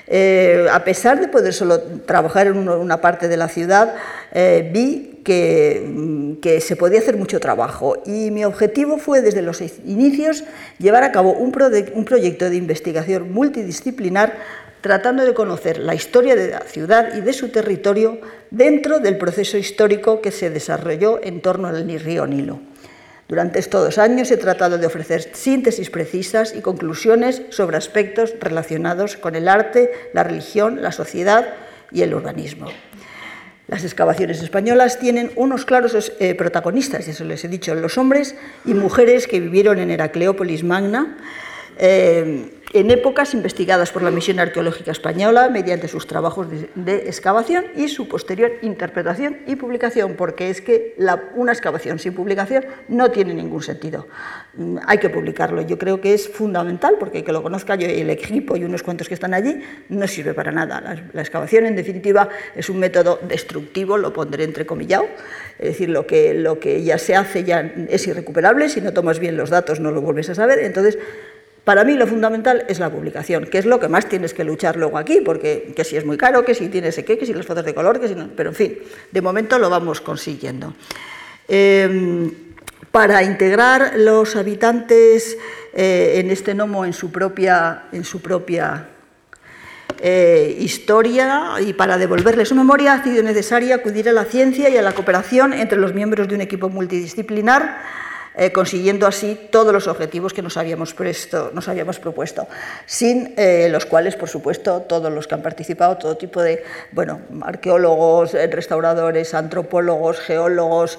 [0.07, 3.95] Eh, a pesar de poder solo trabajar en una parte de la ciudad,
[4.33, 9.41] eh, vi que, mm, que, se podía hacer mucho trabajo y mi objetivo fue desde
[9.41, 10.43] los inicios
[10.79, 11.53] llevar a cabo un,
[11.93, 14.33] un proyecto de investigación multidisciplinar
[14.83, 18.19] tratando de conocer la historia de la ciudad y de su territorio
[18.51, 22.59] dentro del proceso histórico que se desarrolló en torno al río Nilo.
[23.29, 29.35] Durante estos años he tratado de ofrecer síntesis precisas y conclusiones sobre aspectos relacionados con
[29.35, 31.53] el arte, la religión, la sociedad
[31.89, 32.67] y el urbanismo.
[33.69, 38.73] Las excavaciones españolas tienen unos claros eh, protagonistas, eso les he dicho, los hombres y
[38.73, 41.17] mujeres que vivieron en Heracleópolis Magna,
[41.77, 47.87] eh, en épocas investigadas por la Misión Arqueológica Española mediante sus trabajos de, excavación y
[47.87, 50.95] su posterior interpretación y publicación, porque es que
[51.35, 54.07] una excavación sin publicación no tiene ningún sentido.
[54.55, 58.01] Mm, hay que publicarlo, yo creo que es fundamental, porque que lo conozca yo y
[58.01, 60.81] el equipo y unos cuantos que están allí no sirve para nada.
[61.13, 65.05] La, excavación, en definitiva, es un método destructivo, lo pondré entrecomillado,
[65.59, 69.19] es decir, lo que, lo que ya se hace ya es irrecuperable, si no tomas
[69.19, 70.97] bien los datos no lo vuelves a saber, entonces
[71.63, 74.75] para mí lo fundamental es la publicación, que es lo que más tienes que luchar
[74.75, 77.45] luego aquí, porque que si es muy caro, que si tienes qué, que si las
[77.45, 78.77] fotos de color, que si no, pero en fin,
[79.11, 80.73] de momento lo vamos consiguiendo.
[81.47, 82.31] Em,
[82.91, 85.37] para integrar los habitantes
[85.73, 88.89] eh, en este nomo en su propia, en su propia
[89.99, 94.77] eh, historia y para devolverle su memoria ha sido necesario acudir a la ciencia y
[94.77, 97.81] a la cooperación entre los miembros de un equipo multidisciplinar
[98.35, 100.95] eh, consiguiendo así todos los objetivos que nos habíamos,
[101.53, 102.47] nos habíamos propuesto,
[102.87, 107.21] sin eh, los cuales, por supuesto, todos los que han participado, todo tipo de bueno,
[107.43, 110.97] arqueólogos, eh, restauradores, antropólogos, geólogos,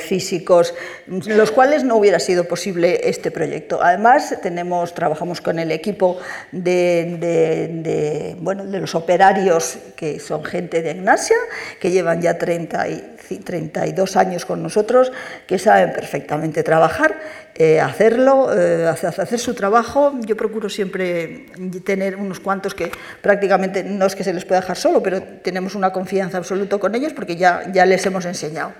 [0.00, 0.74] físicos,
[1.06, 3.80] los cuales no hubiera sido posible este proyecto.
[3.82, 6.18] Además, tenemos, trabajamos con el equipo
[6.52, 11.36] de, bueno, de los operarios, que son gente de Ignacia,
[11.78, 15.12] que llevan ya 30 y 32 años con nosotros,
[15.46, 17.18] que saben perfectamente trabajar,
[17.54, 20.14] eh, hacerlo, eh, hacer su trabajo.
[20.20, 21.46] Yo procuro siempre
[21.84, 25.74] tener unos cuantos que prácticamente no es que se les pueda dejar solo, pero tenemos
[25.74, 28.72] una confianza absoluta con ellos porque ya, ya les hemos enseñado.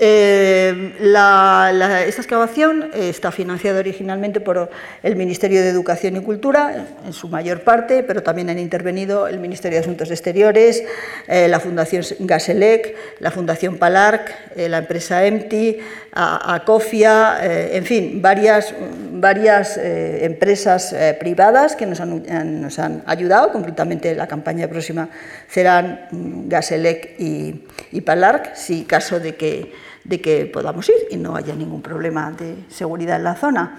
[0.00, 4.70] Eh, esta excavación está financiada originalmente por
[5.02, 9.40] el Ministerio de Educación y Cultura, en su mayor parte, pero también han intervenido el
[9.40, 10.84] Ministerio de Asuntos Exteriores,
[11.26, 15.78] eh, la Fundación Gaselec, la Fundación Palarc, eh, la empresa EMTI,
[16.20, 18.74] Acofia, en fin, varias,
[19.12, 25.10] varias empresas privadas que nos han, ayudado, concretamente la campaña próxima
[25.48, 29.70] serán mm, Gaselec y Palarc, si caso de que
[30.08, 33.78] de que podamos ir y no haya ningún problema de seguridad en la zona.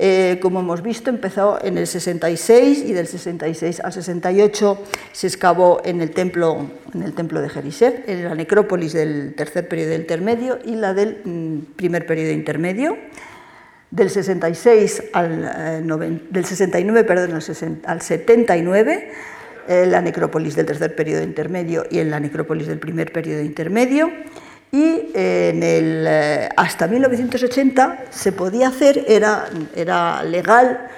[0.00, 4.78] Eh, como hemos visto, empezó en el 66 y del 66 al 68
[5.10, 9.66] se excavó en el templo, en el templo de Jerisef, en la necrópolis del tercer
[9.66, 12.96] periodo intermedio y la del mm, primer periodo intermedio.
[13.90, 15.50] Del 66 al,
[15.82, 17.40] eh, del 69 perdón,
[17.84, 19.10] al, 79
[19.66, 24.10] eh, la necrópolis del tercer periodo intermedio y en la necrópolis del primer periodo intermedio
[24.70, 29.48] y en el, eh, hasta 1980 se podía hacer, era,
[30.24, 30.88] legal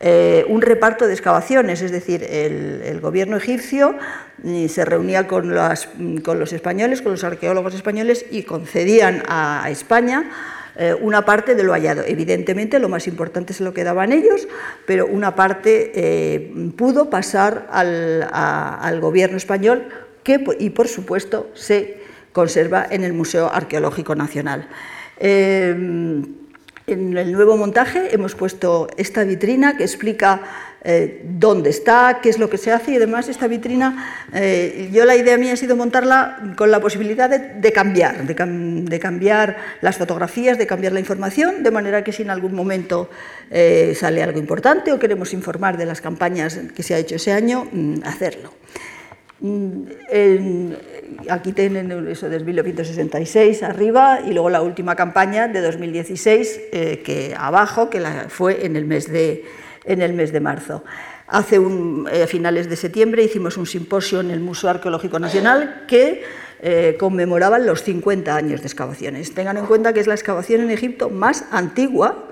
[0.00, 3.96] eh, un reparto de excavaciones, es decir, el, gobierno egipcio
[4.44, 5.54] eh, se reunía con,
[6.22, 10.30] con, los españoles, con los arqueólogos españoles y concedían a, España
[11.00, 12.04] una parte de lo hallado.
[12.06, 14.46] Evidentemente lo más importante se lo quedaban ellos,
[14.86, 19.88] pero una parte pudo pasar al, al, gobierno español
[20.22, 21.97] que, y por supuesto se
[22.32, 24.68] conserva en el Museo Arqueológico Nacional.
[25.20, 25.70] Eh,
[26.86, 30.40] en el nuevo montaje hemos puesto esta vitrina que explica
[30.84, 35.04] eh, dónde está, qué es lo que se hace y además esta vitrina, eh, yo
[35.04, 40.56] la idea mía ha sido montarla con la posibilidad de, cambiar, de, cambiar las fotografías,
[40.56, 43.10] de cambiar la información, de manera que si en algún momento
[43.94, 47.68] sale algo importante o queremos informar de las campañas que se ha hecho ese año,
[47.70, 48.54] mm, hacerlo.
[49.40, 50.72] Mm,
[51.30, 57.34] aquí tienen eso de 1966 arriba y luego la última campaña de 2016 eh, que
[57.38, 59.44] abajo, que fue en el mes de,
[59.84, 60.82] en el mes de marzo.
[61.28, 65.84] Hace un, eh, a finales de septiembre hicimos un simposio en el Museo Arqueológico Nacional
[65.86, 66.22] que
[66.60, 69.34] eh, conmemoraba los 50 años de excavaciones.
[69.34, 72.28] Tengan en cuenta que es la excavación en Egipto más antigua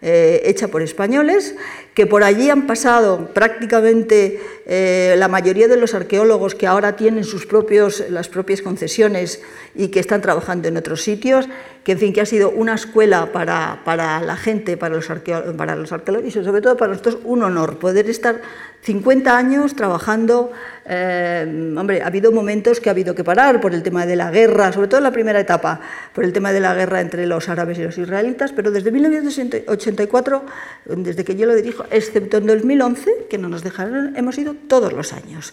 [0.00, 1.56] eh, hecha por españoles,
[1.94, 7.24] que por allí han pasado prácticamente eh, la mayoría de los arqueólogos que ahora tienen
[7.24, 9.42] sus propios, las propias concesiones
[9.74, 11.48] y que están trabajando en otros sitios,
[11.82, 15.08] que en fin, que ha sido una escuela para, para la gente, para los,
[15.56, 18.40] para los arqueólogos y sobre todo para nosotros un honor poder estar
[18.88, 20.50] 50 años trabajando.
[20.86, 24.30] Eh, hombre, ha habido momentos que ha habido que parar por el tema de la
[24.30, 25.78] guerra, sobre todo en la primera etapa,
[26.14, 30.42] por el tema de la guerra entre los árabes y los israelitas, pero desde 1984,
[30.86, 34.94] desde que yo lo dirijo, excepto en 2011, que no nos dejaron, hemos ido todos
[34.94, 35.52] los años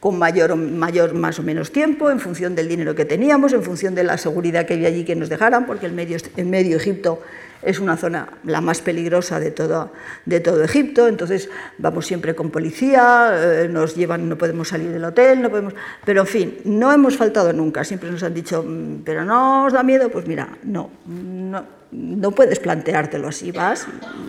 [0.00, 3.94] con mayor, mayor más o menos tiempo, en función del dinero que teníamos, en función
[3.94, 7.22] de la seguridad que había allí que nos dejaran, porque el medio, el medio Egipto
[7.64, 9.92] es una zona la más peligrosa de todo,
[10.24, 11.48] de todo Egipto, entonces
[11.78, 15.74] vamos siempre con policía, eh, nos llevan, no podemos salir del hotel, no podemos,
[16.04, 19.72] pero en fin, no hemos faltado nunca, siempre nos han dicho, mm, pero no os
[19.72, 23.86] da miedo, pues mira, no, no, no puedes planteártelo así, vas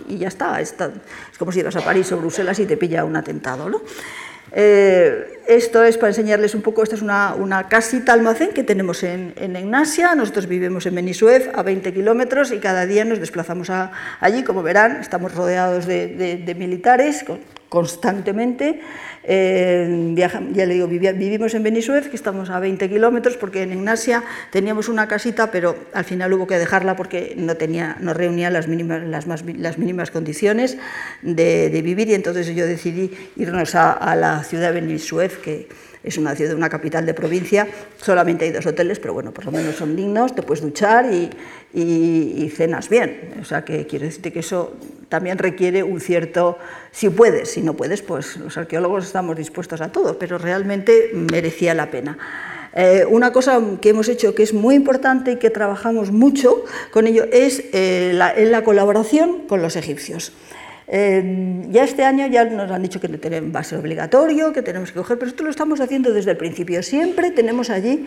[0.08, 0.90] y, ya está, está,
[1.30, 3.80] es como si ibas a París o Bruselas y te pilla un atentado, ¿no?
[4.52, 9.02] Eh, esto es para enseñarles un poco, esta es una, una casita almacén que tenemos
[9.02, 13.70] en, en Ignacia, nosotros vivimos en Benisuef a 20 kilómetros y cada día nos desplazamos
[13.70, 17.24] a, allí, como verán, estamos rodeados de, de militares
[17.68, 18.80] constantemente
[19.28, 24.22] eh, ya le digo, vivimos en Benisuez, que estamos a 20 kilómetros, porque en Ignacia
[24.52, 28.68] teníamos una casita, pero al final hubo que dejarla porque no, tenía, no reunía las
[28.68, 30.78] mínimas, las, más, las mínimas condiciones
[31.22, 35.68] de, vivir y entonces yo decidí irnos a, la ciudad de Benisuez, que
[36.06, 37.66] es una ciudad, una capital de provincia,
[38.00, 41.28] solamente hay dos hoteles, pero bueno, por lo menos son dignos, te puedes duchar y,
[41.74, 43.34] y, cenas bien.
[43.40, 44.76] O sea, que quiero decirte que eso
[45.08, 46.58] también requiere un cierto,
[46.92, 51.74] si puedes, si no puedes, pues los arqueólogos estamos dispuestos a todo, pero realmente merecía
[51.74, 52.16] la pena.
[52.72, 57.06] Eh, una cosa que hemos hecho que es muy importante y que trabajamos mucho con
[57.06, 60.32] ello es eh, en la colaboración con los egipcios.
[60.88, 64.92] Eh, ya este año ya nos han dicho que va a ser obligatorio, que tenemos
[64.92, 66.82] que coger, pero esto lo estamos haciendo desde el principio.
[66.82, 68.06] Siempre tenemos allí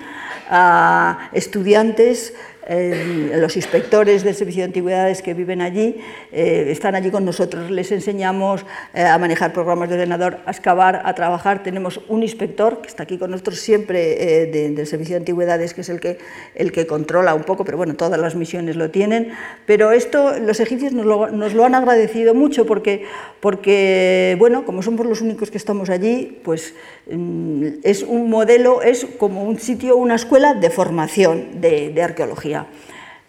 [0.50, 2.34] a estudiantes
[2.70, 5.96] los inspectores del Servicio de Antigüedades que viven allí
[6.32, 8.64] eh, están allí con nosotros, les enseñamos
[8.94, 11.64] eh, a manejar programas de ordenador, a excavar, a trabajar.
[11.64, 15.82] Tenemos un inspector que está aquí con nosotros siempre eh, del Servicio de Antigüedades, que
[15.82, 16.20] es el que,
[16.54, 19.32] el que controla un poco, pero bueno, todas las misiones lo tienen.
[19.66, 23.06] Pero esto los egipcios nos lo, han agradecido mucho porque,
[23.40, 26.76] porque, bueno, como somos los únicos que estamos allí, pues
[27.12, 32.59] mm, es un modelo, es como un sitio, una escuela de formación de arqueología.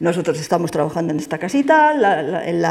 [0.00, 2.62] Nosotros estamos trabajando en esta casita, en,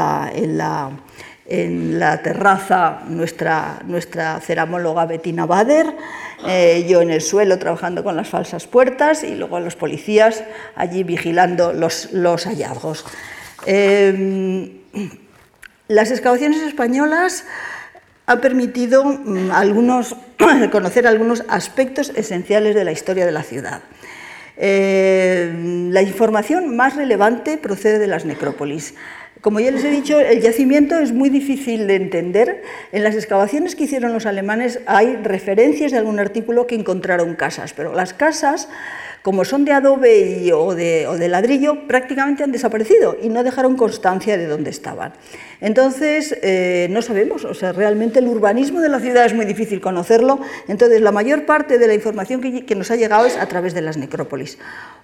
[1.98, 5.86] la, terraza nuestra, nuestra ceramóloga Bettina Bader,
[6.46, 10.42] eh, yo en el suelo trabajando con las falsas puertas y luego los policías
[10.74, 12.08] allí vigilando los,
[12.46, 13.04] hallazgos.
[13.64, 14.80] Em,
[15.86, 17.44] las excavaciones españolas
[18.26, 20.16] han permitido mm, algunos,
[20.72, 23.82] conocer algunos aspectos esenciales de la historia de la ciudad.
[24.62, 28.94] Eh, la información más relevante procede de las necrópolis.
[29.40, 32.62] Como ya les he dicho, el yacimiento es muy difícil de entender.
[32.92, 37.72] En las excavaciones que hicieron los alemanes hay referencias de algún artículo que encontraron casas,
[37.72, 38.68] pero las casas
[39.22, 44.46] como son de adobe o, de, ladrillo, prácticamente han desaparecido y no dejaron constancia de
[44.46, 45.12] dónde estaban.
[45.60, 49.80] Entonces, eh, no sabemos, o sea, realmente el urbanismo de la ciudad es muy difícil
[49.80, 53.74] conocerlo, entonces la mayor parte de la información que, nos ha llegado es a través
[53.74, 54.58] de las necrópolis.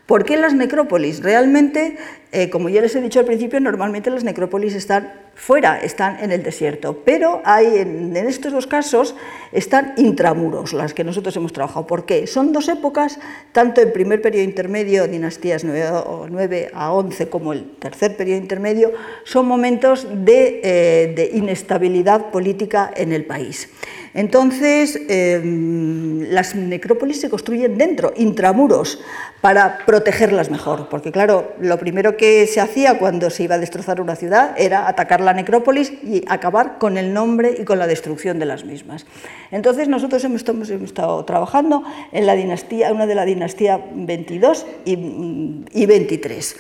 [0.07, 1.23] ¿Por qué las necrópolis?
[1.23, 1.99] Realmente,
[2.33, 6.32] eh, como ya les he dicho al principio, normalmente las necrópolis están fuera, están en
[6.32, 9.14] el desierto, pero hay, en, estos dos casos
[9.53, 11.87] están intramuros, las que nosotros hemos trabajado.
[11.87, 12.26] ¿Por qué?
[12.26, 13.18] Son dos épocas,
[13.53, 18.93] tanto el primer periodo intermedio, dinastías 9, a 11, como el tercer periodo intermedio,
[19.24, 23.68] son momentos de, eh, de inestabilidad política en el país.
[24.17, 28.99] Entonces, em, las necrópolis se construyen dentro, intramuros,
[29.43, 34.01] para protegerlas mejor, porque claro, lo primero que se hacía cuando se iba a destrozar
[34.01, 38.39] una ciudad era atacar la necrópolis y acabar con el nombre y con la destrucción
[38.39, 39.05] de las mismas.
[39.51, 46.57] Entonces, nosotros hemos, estado trabajando en la dinastía, una de la dinastía 22 y, 23.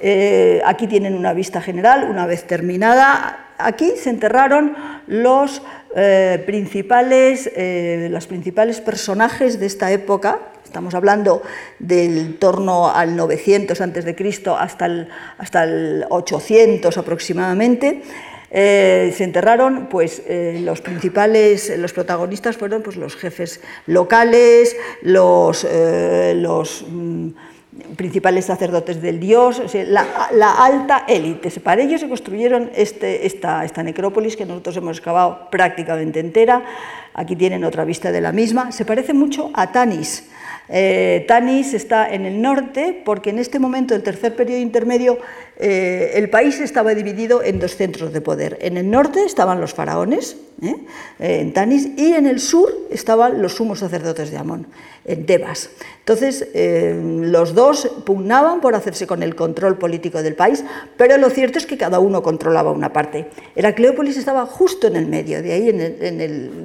[0.00, 3.50] Eh, aquí tienen una vista general, una vez terminada.
[3.58, 4.74] Aquí se enterraron
[5.06, 5.62] los
[5.96, 11.42] eh, principales, eh, los principales personajes de esta época, estamos hablando
[11.78, 14.42] del torno al 900 a.C.
[14.58, 18.02] hasta el, hasta el 800 aproximadamente,
[18.50, 25.64] eh, se enterraron, pues los principales, los protagonistas fueron pues, los jefes locales, los,
[26.34, 27.30] los mm,
[27.96, 31.50] principales sacerdotes del dios, la, alta élite.
[31.60, 36.64] Para ellos se construyeron este, esta, esta necrópolis que nosotros hemos excavado prácticamente entera.
[37.14, 38.72] Aquí tienen otra vista de la misma.
[38.72, 40.24] Se parece mucho a Tanis.
[40.68, 45.18] Eh, Tanis está en el norte porque en este momento, el tercer periodo intermedio,
[45.56, 48.58] eh, el país estaba dividido en dos centros de poder.
[48.60, 50.74] En el norte estaban los faraones, ¿eh?
[51.18, 54.66] en Tanis, y en el sur estaban los sumos sacerdotes de Amón,
[55.04, 55.70] en Tebas.
[56.00, 60.64] Entonces, los dos pugnaban por hacerse con el control político del país,
[60.96, 63.28] pero lo cierto es que cada uno controlaba una parte.
[63.54, 65.78] Heracleópolis estaba justo en el medio, de ahí en,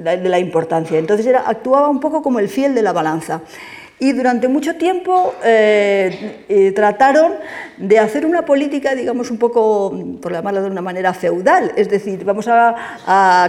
[0.04, 0.98] de la importancia.
[0.98, 3.42] Entonces era, actuaba un poco como el fiel de la balanza
[4.00, 7.34] y durante mucho tiempo eh, eh, trataron
[7.76, 12.24] de hacer una política, digamos, un poco, por llamarlo de una manera feudal, es decir,
[12.24, 12.74] vamos a,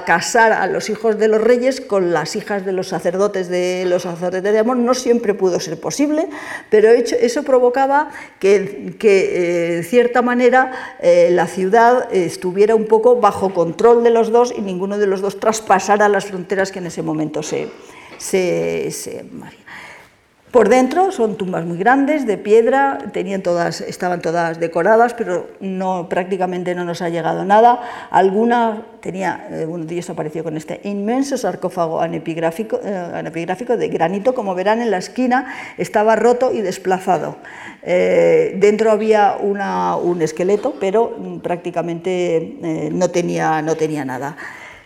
[0.06, 4.04] casar a los hijos de los reyes con las hijas de los sacerdotes de los
[4.04, 6.28] sacerdotes de amor, no siempre pudo ser posible,
[6.70, 8.60] pero eso provocaba que,
[9.00, 10.72] de eh, cierta manera,
[11.30, 15.40] la ciudad estuviera un poco bajo control de los dos y ninguno de los dos
[15.40, 17.70] traspasara las fronteras que en ese momento se,
[18.18, 19.24] se, se
[20.52, 25.48] por dentro son tumbas muy grandes, de piedra, tenían todas, estaban todas decoradas, pero
[26.10, 27.80] prácticamente no nos ha llegado nada.
[28.12, 34.36] Alguna tenía, eh, uno de ellos apareció con este inmenso sarcófago anepigráfico, eh, de granito,
[34.36, 37.38] como verán en la esquina, estaba roto y desplazado.
[37.84, 44.36] Eh, dentro había un esqueleto, pero mm, prácticamente no, tenía, no tenía nada.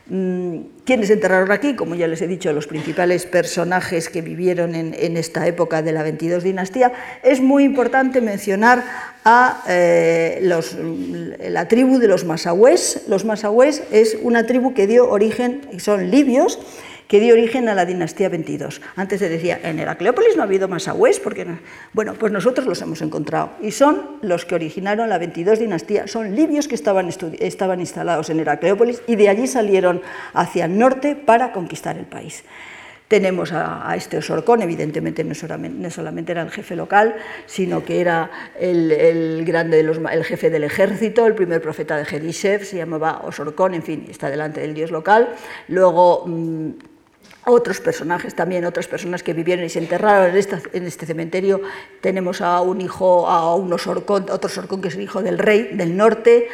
[0.08, 1.76] Mm, ¿Quiénes enterraron aquí?
[1.76, 6.04] Como ya les he dicho, los principales personajes que vivieron en, esta época de la
[6.04, 6.94] 22 dinastía.
[7.24, 8.84] Es muy importante mencionar
[9.24, 10.48] a eh,
[11.50, 13.02] la tribu de los Masahúes.
[13.08, 16.60] Los Masahúes es una tribu que dio origen, son libios,
[17.08, 18.82] que dio origen a la dinastía 22.
[18.96, 21.46] Antes se decía, en Heracleópolis no ha habido más agües, porque
[21.94, 26.36] bueno, pues nosotros los hemos encontrado y son los que originaron la 22 dinastía, son
[26.36, 30.02] libios que estaban, estaban instalados en Heracleópolis y de allí salieron
[30.34, 32.44] hacia el norte para conquistar el país.
[33.08, 39.46] Tenemos a, este Osorcón, evidentemente no solamente, era el jefe local, sino que era el,
[39.46, 44.08] grande el jefe del ejército, el primer profeta de Jedishev, se llamaba Osorcón, en fin,
[44.10, 45.30] está delante del dios local.
[45.68, 46.24] Luego.
[46.26, 46.72] Mm,
[47.46, 51.62] otros personajes también, otras personas que vivieron y se enterraron en, este cementerio.
[52.02, 55.70] Tenemos a un hijo, a un Osorcón, otro Osorcón que es el hijo del rey
[55.74, 56.48] del norte,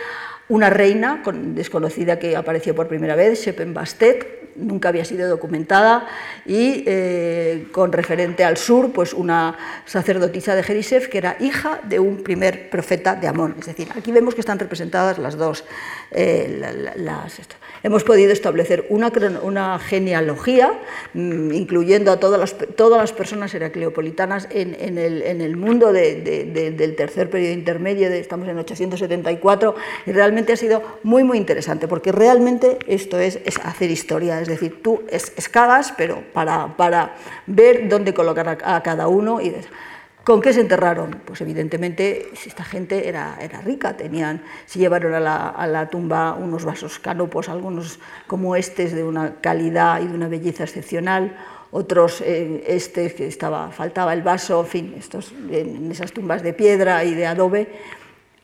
[0.50, 6.08] una reina desconocida que apareció por primera vez, Shepen Bastet, nunca había sido documentada,
[6.46, 12.00] y eh, con referente al sur, pues una sacerdotisa de Jerisef que era hija de
[12.00, 13.56] un primer profeta de Amón.
[13.60, 15.64] Es decir, aquí vemos que están representadas las dos.
[16.12, 16.62] Eh,
[17.84, 20.74] hemos podido establecer una, genealogía,
[21.14, 27.30] mm, incluyendo a todas las, todas las personas heracleopolitanas en, en, el, mundo del tercer
[27.30, 29.76] periodo intermedio, estamos en 874,
[30.06, 34.48] y realmente ha sido muy, muy interesante, porque realmente esto es, es hacer historia, es
[34.48, 37.16] decir, tú escalas, pero para, para
[37.48, 39.42] ver dónde colocar a, a cada uno.
[39.42, 39.54] y
[40.32, 41.24] ¿Con qué se enterraron?
[41.26, 46.36] Pues evidentemente esta gente era, era rica, tenían, se llevaron a la, a la, tumba
[46.36, 51.36] unos vasos canopos, algunos como estos de una calidad y de una belleza excepcional,
[51.72, 56.54] otros eh, este que estaba, faltaba el vaso, en fin, estos, en esas tumbas de
[56.54, 57.68] piedra y de adobe,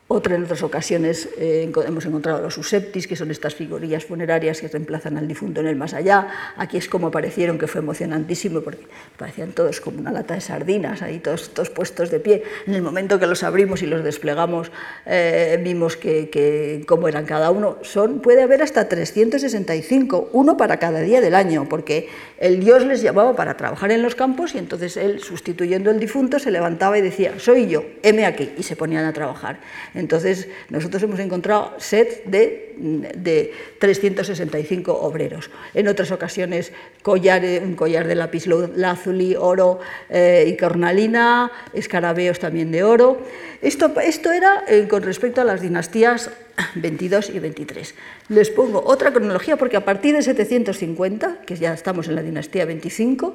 [0.10, 4.70] otra en otras ocasiones eh, hemos encontrado los useptis, que son estas figurillas funerarias que
[4.70, 6.54] reemplazan al difunto en el más allá.
[6.56, 8.88] Aquí es como aparecieron, que fue emocionantísimo, porque
[9.18, 12.44] parecían todos como una lata de sardinas, ahí todos, todos puestos de pie.
[12.68, 14.72] En el momento que los abrimos y los desplegamos,
[15.06, 17.78] eh, vimos que, que, cómo eran cada uno.
[17.82, 22.08] Son, puede haber hasta 365, uno para cada día del año, porque
[22.40, 26.40] el dios les llamaba para trabajar en los campos y entonces él, sustituyendo al difunto,
[26.40, 29.60] se levantaba y decía, soy yo, heme aquí, y se ponían a trabajar.
[29.98, 35.50] Entonces, nosotros hemos encontrado sets de, de 365 obreros.
[35.74, 36.72] En otras ocasiones,
[37.02, 39.80] collar, un collar de lápiz lazuli, oro
[40.10, 43.18] eh, y cornalina, escarabeos también de oro.
[43.64, 46.30] Esto, esto era eh, con respecto a las dinastías
[46.76, 47.96] 22 y 23.
[48.30, 52.66] Les pongo otra cronología porque a partir de 750, que ya estamos en la dinastía
[52.66, 53.34] 25,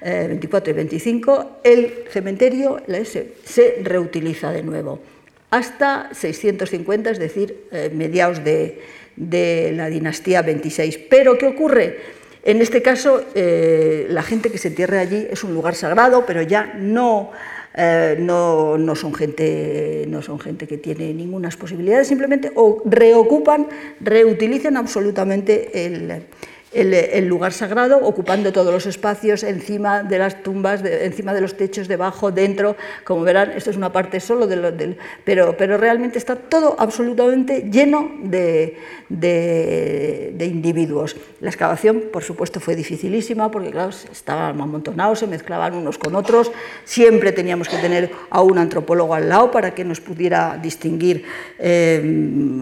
[0.00, 2.80] 24 eh, y 25, el cementerio
[3.44, 5.00] se reutiliza de nuevo
[5.50, 8.80] hasta 650, es decir, eh, mediados de,
[9.16, 10.98] la dinastía 26.
[11.10, 11.98] Pero, ¿qué ocurre?
[12.44, 16.42] En este caso, eh, la gente que se entierra allí es un lugar sagrado, pero
[16.42, 17.32] ya no,
[17.74, 23.66] eh, no, no, son gente, no son gente que tiene ninguna posibilidades, simplemente o reocupan,
[24.00, 26.22] reutilizan absolutamente el,
[26.72, 31.88] el, lugar sagrado, ocupando todos los espacios encima de las tumbas, encima de los techos,
[31.88, 32.76] debajo, dentro.
[33.04, 37.68] Como verán, esto es una parte solo de del, pero, pero realmente está todo absolutamente
[37.70, 38.76] lleno de,
[39.08, 41.16] de, individuos.
[41.40, 46.50] La excavación, por supuesto, fue dificilísima porque, claro, estaban amontonados, se mezclaban unos con otros.
[46.84, 51.24] Siempre teníamos que tener a un antropólogo al lado para que nos pudiera distinguir
[51.58, 51.98] eh,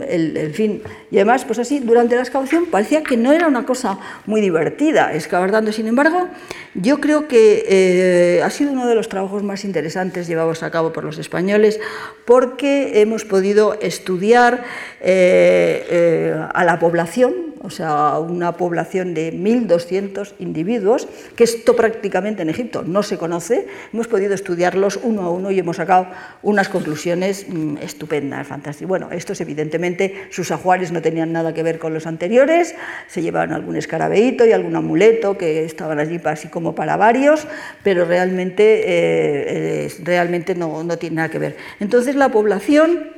[0.09, 0.83] el, fin.
[1.11, 3.96] Y además, pues así, durante la excavación parecía que no era una cosa
[4.27, 5.73] muy divertida excavar dando.
[5.73, 6.29] Sin embargo,
[6.75, 10.93] yo creo que eh, ha sido uno de los trabajos más interesantes llevados a cabo
[10.93, 11.81] por los españoles
[12.25, 14.65] porque hemos podido estudiar
[15.01, 17.35] eh, eh, a la población,
[17.67, 23.67] o sea, una población de 1.200 individuos, que esto prácticamente en Egipto no se conoce,
[23.93, 26.07] hemos podido estudiarlos uno a uno y hemos sacado
[26.43, 28.89] unas conclusiones mm, estupendas, fantásticas.
[28.89, 32.77] Bueno, estos evidentemente, sus ajuares no tenían nada que ver con los anteriores,
[33.09, 37.49] se llevaban algún escarabeíto y algún amuleto que estaban allí así como para varios,
[37.83, 41.57] pero realmente, eh, realmente no, no tiene nada que ver.
[41.81, 43.11] Entonces la población,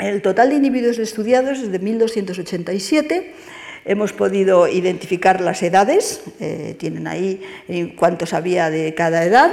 [0.00, 3.30] el total de individuos estudiados es de 1.287,
[3.84, 7.42] Hemos podido identificar las edades, eh, tienen ahí
[7.96, 9.50] cuántos había de cada edad,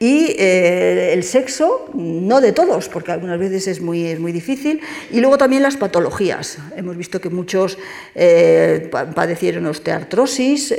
[0.00, 4.80] y eh, el sexo, no de todos, porque algunas veces es muy, es muy difícil,
[5.12, 6.58] y luego también las patologías.
[6.76, 7.78] Hemos visto que muchos
[8.16, 10.74] eh, padecieron osteoartrosis,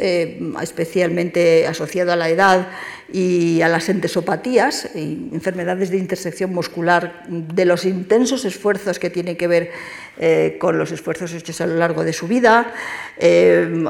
[0.61, 2.67] especialmente asociado a la edad
[3.13, 9.47] y a las entesopatías, enfermedades de intersección muscular, de los intensos esfuerzos que tienen que
[9.47, 9.71] ver
[10.17, 12.73] eh, con los esfuerzos hechos a lo largo de su vida,
[13.19, 13.85] eh,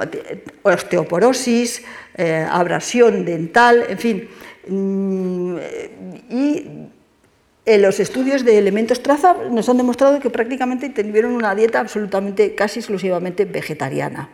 [0.62, 1.84] osteoporosis,
[2.18, 4.30] eh, abrasión dental, en fin.
[4.68, 5.58] Mm,
[6.30, 6.68] y
[7.66, 12.56] en los estudios de elementos traza nos han demostrado que prácticamente tuvieron una dieta absolutamente,
[12.56, 14.30] casi exclusivamente vegetariana.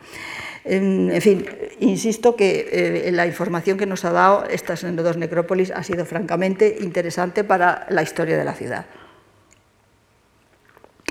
[0.72, 1.44] En, fin,
[1.80, 6.76] insisto que eh, la información que nos ha dado estas dos necrópolis ha sido francamente
[6.80, 8.86] interesante para la historia de la ciudad.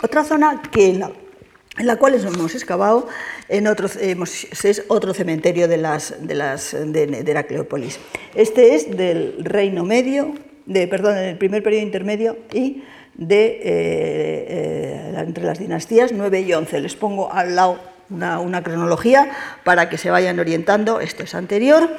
[0.02, 1.02] Otra zona que en
[1.86, 3.10] la, cual hemos excavado
[3.50, 8.00] en es otro cementerio de, las, de, Heracleópolis.
[8.36, 10.36] Este es del Reino Medio,
[10.68, 16.54] de, perdón, del primer periodo intermedio y de, eh, eh, entre las dinastías 9 y
[16.54, 16.80] 11.
[16.80, 19.30] Les pongo al lado una, cronología
[19.64, 21.00] para que se vayan orientando.
[21.00, 21.90] Esto es anterior.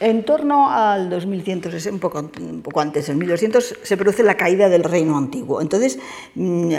[0.00, 4.68] En torno al 2100, un poco, un poco antes, en 1200, se produce la caída
[4.68, 5.62] del reino antiguo.
[5.62, 5.98] Entonces
[6.34, 6.74] mm,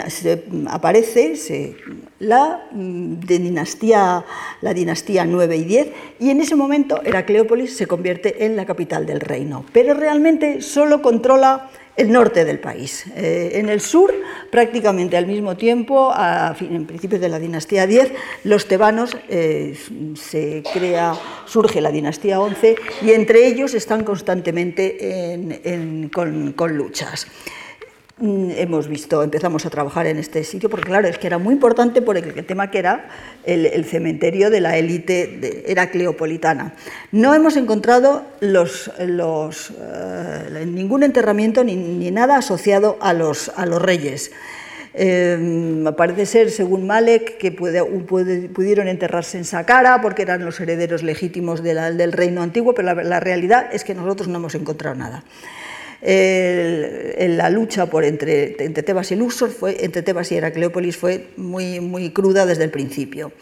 [0.68, 1.76] aparece
[2.18, 4.24] la, mm, dinastía,
[4.60, 9.06] la dinastía 9 y 10 y en ese momento Heracleópolis se convierte en la capital
[9.06, 9.64] del reino.
[9.72, 13.04] Pero realmente solo controla el norte del país.
[13.14, 14.12] Eh, en el sur,
[14.50, 18.12] prácticamente al mismo tiempo, a, en principios de la dinastía X,
[18.44, 19.76] los tebanos eh,
[20.14, 21.14] se crea,
[21.46, 24.98] surge la dinastía XI y entre ellos están constantemente
[26.12, 27.26] con luchas.
[28.18, 31.52] Mm, hemos visto, empezamos a trabajar en este sitio, porque claro, es que era muy
[31.52, 33.10] importante por el, tema que era
[33.44, 36.72] el, cementerio de la élite heracleopolitana.
[37.12, 38.56] No hemos encontrado eh,
[40.66, 43.50] ningún enterramiento ni, nada asociado a los,
[43.82, 44.32] reyes.
[44.94, 51.62] Eh, parece ser, según Malek, que pudieron enterrarse en Saqqara porque eran los herederos legítimos
[51.62, 55.22] del reino antiguo, pero la realidad es que nosotros no hemos encontrado nada
[56.02, 58.48] la lucha entre,
[58.82, 63.32] Tebas y Luxor, fue, entre Tebas y Heracleópolis fue muy, muy cruda desde el principio.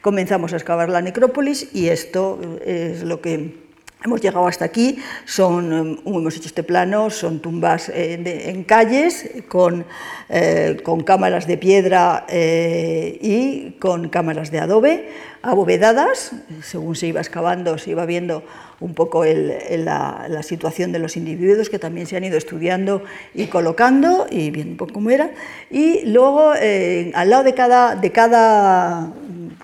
[0.00, 3.62] Comenzamos a excavar la necrópolis y esto es lo que
[4.04, 9.86] Hemos llegado hasta aquí, son, hemos hecho este plano, son tumbas eh, en calles con,
[10.28, 15.08] eh, con, cámaras de piedra eh, y con cámaras de adobe
[15.40, 16.32] abovedadas,
[16.62, 18.42] según se iba excavando se iba viendo
[18.82, 23.02] un poco la, situación de los individuos que también se han ido estudiando
[23.34, 25.30] y colocando y viendo poco cómo era.
[25.70, 29.12] Y luego, eh, al lado de cada, de cada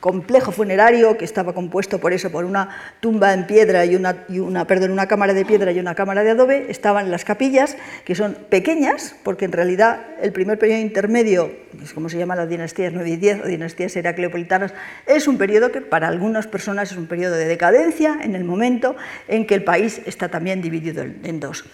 [0.00, 2.68] complejo funerario que estaba compuesto por eso, por una
[3.00, 6.66] tumba en piedra y una, perdón, una cámara de piedra y una cámara de adobe,
[6.68, 11.50] estaban las capillas, que son pequeñas, porque en realidad el primer periodo intermedio,
[11.82, 14.72] es como se llama las dinastías 9 y 10 o dinastías heracleopolitanas,
[15.06, 18.96] es un periodo que para algunas personas es un periodo de decadencia en el momento
[19.26, 21.64] en que el país está también dividido en dos.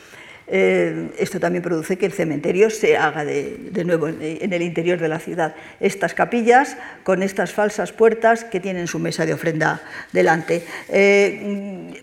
[0.46, 5.08] Eh, esto también produce que el cementerio se haga de, nuevo en, el interior de
[5.08, 5.54] la ciudad.
[5.80, 9.80] Estas capillas con estas falsas puertas que tienen su mesa de ofrenda
[10.12, 10.64] delante.
[10.88, 12.02] Eh,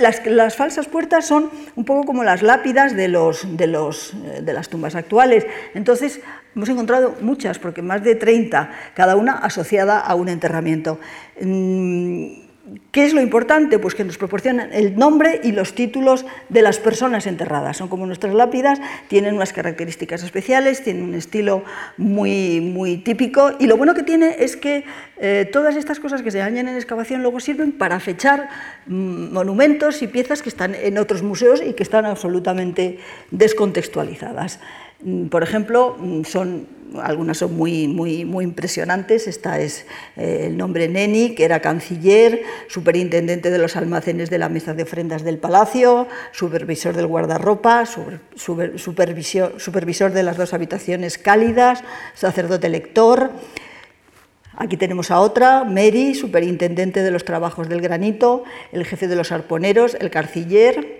[0.00, 4.68] las, falsas puertas son un poco como las lápidas de, los, de, los, de, las
[4.68, 5.46] tumbas actuales.
[5.74, 6.20] Entonces,
[6.56, 10.98] hemos encontrado muchas, porque más de 30, cada una asociada a un enterramiento.
[11.40, 12.49] Mm,
[12.92, 13.78] ¿Qué es lo importante?
[13.78, 17.76] Pues que nos proporcionan el nombre y los títulos de las personas enterradas.
[17.76, 21.64] Son como nuestras lápidas, tienen unas características especiales, tienen un estilo
[21.96, 24.84] muy, muy típico y lo bueno que tiene es que
[25.18, 28.48] eh, todas estas cosas que se hallan en excavación luego sirven para fechar
[28.86, 32.98] mm, monumentos y piezas que están en otros museos y que están absolutamente
[33.30, 34.60] descontextualizadas.
[35.02, 36.66] Mm, por ejemplo, mm, son,
[37.02, 39.26] algunas son muy, muy, muy impresionantes.
[39.26, 39.86] Esta es
[40.16, 44.82] eh, el nombre Neni, que era canciller, superintendente de los almacenes de la mesa de
[44.82, 51.84] ofrendas del palacio, supervisor del guardarropa, supervisor, supervisor de las dos habitaciones cálidas,
[52.14, 53.30] sacerdote lector.
[54.56, 59.32] Aquí tenemos a otra, Mary, superintendente de los trabajos del granito, el jefe de los
[59.32, 60.99] arponeros, el carciller,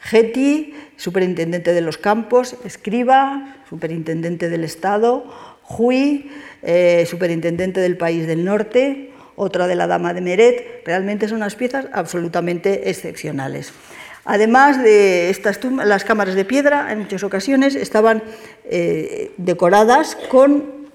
[0.00, 5.24] Getty, superintendente de los campos, Escriba, superintendente del Estado,
[5.68, 6.30] Hui,
[6.62, 10.82] eh, superintendente del país del norte, otra de la Dama de Meret.
[10.84, 13.72] Realmente son unas piezas absolutamente excepcionales.
[14.24, 18.22] Además de estas tumbas, las cámaras de piedra, en muchas ocasiones estaban
[18.64, 20.88] eh, decoradas con,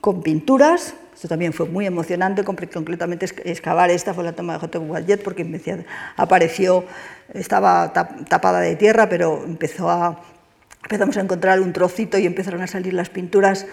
[0.00, 4.78] con pinturas esto también fue muy emocionante, concretamente excavar esta fue la toma de J.
[4.78, 5.44] Wallet porque
[6.16, 6.84] apareció,
[7.34, 13.10] estaba tapada de tierra, pero empezamos a encontrar un trocito y empezaron a salir las
[13.10, 13.66] pinturas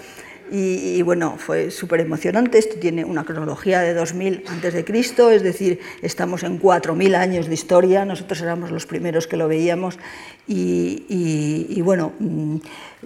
[0.51, 2.59] y, bueno, fue súper emocionante.
[2.59, 7.47] Esto tiene una cronología de 2000 antes de Cristo, es decir, estamos en 4000 años
[7.47, 8.05] de historia.
[8.05, 9.97] Nosotros éramos los primeros que lo veíamos
[10.47, 12.57] y, bueno, mm,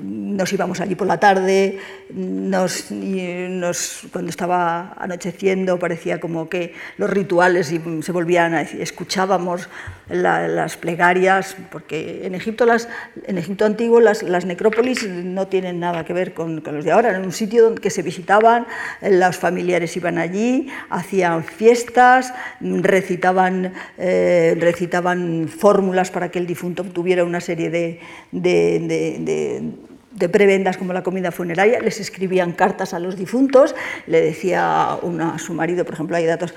[0.01, 1.79] nos íbamos allí por la tarde.
[2.09, 2.85] Nos,
[4.11, 9.69] cuando estaba anocheciendo parecía como que los rituales se volvían a decir, escuchábamos
[10.09, 12.89] las plegarias, porque en Egipto, las,
[13.25, 17.31] en Egipto antiguo las, necrópolis no tienen nada que ver con, los de ahora un
[17.31, 18.65] sitio que se visitaban,
[19.01, 27.23] los familiares iban allí, hacían fiestas, recitaban, eh, recitaban fórmulas para que el difunto tuviera
[27.23, 27.99] una serie de
[30.31, 33.75] prebendas como la comida funeraria, les escribían cartas a los difuntos,
[34.07, 36.53] le decía a su marido, por ejemplo, hay datos,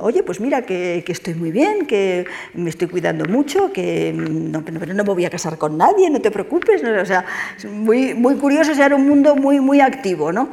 [0.00, 2.24] oye, pues mira que, estoy muy bien, que
[2.54, 6.20] me estoy cuidando mucho, que no, pero no me voy a casar con nadie, no
[6.20, 7.24] te preocupes, o sea,
[7.70, 10.50] muy, muy curioso, era un mundo muy, muy activo, ¿no?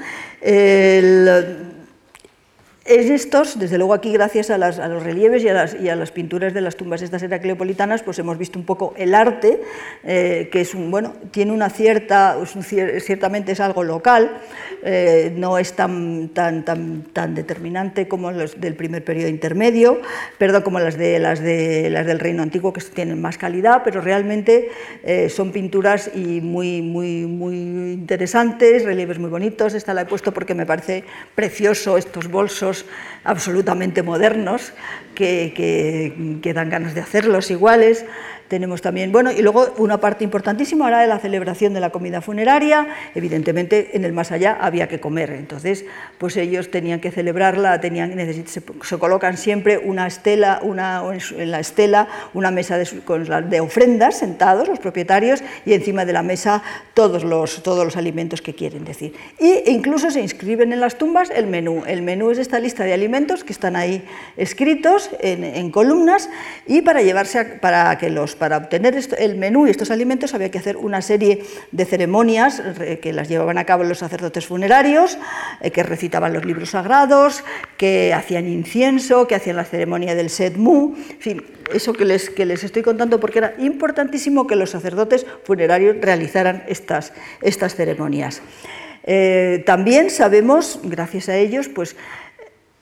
[2.99, 7.01] Estos, desde luego aquí gracias a, los relieves y a, las, pinturas de las tumbas
[7.01, 9.61] estas heracleopolitanas, pues hemos visto un poco el arte,
[10.03, 12.37] eh, que es un, bueno, tiene una cierta,
[12.99, 14.37] ciertamente es algo local,
[14.83, 20.01] eh, no es tan, tan, tan, tan determinante como los del primer periodo intermedio,
[20.37, 24.01] perdón, como las, de, las, de, las del Reino Antiguo, que tienen más calidad, pero
[24.01, 24.69] realmente
[25.03, 27.55] eh, son pinturas y muy, muy, muy
[27.93, 31.03] interesantes, relieves muy bonitos, esta la he puesto porque me parece
[31.35, 32.80] precioso estos bolsos
[33.23, 34.73] absolutamente modernos
[35.15, 35.53] que,
[36.41, 38.05] que, dan ganas de hacerlos iguales.
[38.51, 42.85] Tenemos también, bueno, y luego una parte importantísima era la celebración de la comida funeraria.
[43.15, 45.85] Evidentemente, en el más allá había que comer, entonces,
[46.17, 51.01] pues ellos tenían que celebrarla, tenían, se, se colocan siempre una estela, una,
[51.37, 56.11] en la estela una mesa de, con, de ofrendas sentados los propietarios y encima de
[56.11, 56.61] la mesa
[56.93, 59.13] todos los, todos los alimentos que quieren decir.
[59.39, 61.83] Y incluso se inscriben en las tumbas el menú.
[61.87, 64.03] El menú es esta lista de alimentos que están ahí
[64.35, 66.29] escritos en, columnas
[66.67, 70.57] y para llevarse para que los para obtener el menú y estos alimentos había que
[70.57, 72.59] hacer una serie de ceremonias
[72.99, 75.19] que las llevaban a cabo los sacerdotes funerarios,
[75.61, 77.43] eh, que recitaban los libros sagrados,
[77.77, 82.47] que hacían incienso, que hacían la ceremonia del Sedmu, en fin, eso que les, que
[82.47, 87.13] les estoy contando porque era importantísimo que los sacerdotes funerarios realizaran estas,
[87.43, 88.41] estas ceremonias.
[89.03, 91.95] Eh, también sabemos, gracias a ellos, pues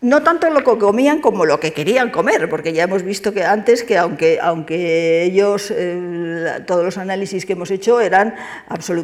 [0.02, 3.44] no tanto lo que comían como lo que querían comer, porque ya hemos visto que
[3.44, 8.34] antes que aunque, aunque ellos, eh, todos los análisis que hemos hecho eran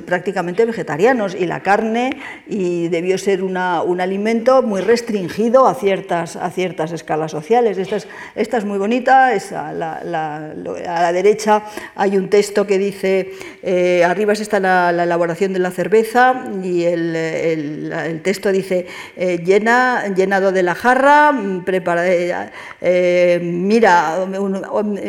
[0.06, 2.12] prácticamente vegetarianos y la carne
[2.48, 7.78] y debió ser una, un alimento muy restringido a ciertas, a ciertas escalas sociales.
[7.78, 11.64] Esta es, esta es muy bonita, a, la, a, la, derecha
[11.96, 13.32] hay un texto que dice,
[13.64, 18.88] eh, arriba está la, elaboración de la cerveza y el, el, texto dice,
[19.18, 21.34] eh, llena, llenado de la jarra,
[21.66, 24.24] prepara, eh, eh, mira,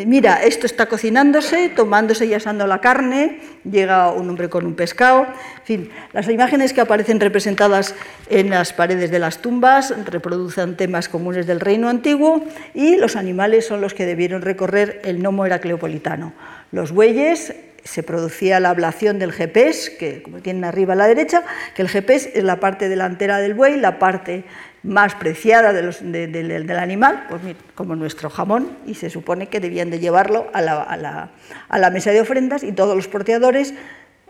[0.07, 5.27] mira, esto está cocinándose, tomándose y asando la carne, llega un hombre con un pescado,
[5.65, 7.93] fin, las imágenes que aparecen representadas
[8.27, 13.67] en las paredes de las tumbas reproducen temas comunes del reino antiguo y los animales
[13.67, 16.33] son los que debieron recorrer el nomo heracleopolitano.
[16.71, 17.53] Los bueyes,
[17.87, 21.89] se producía la ablación del GPS, que como tienen arriba a la derecha, que el
[21.89, 24.43] GPS es la parte delantera del buey, la parte
[24.87, 27.41] más preciada del animal, pues
[27.75, 32.63] como nuestro jamón, y se supone que debían de llevarlo a la, mesa de ofrendas
[32.63, 33.73] y todos los porteadores,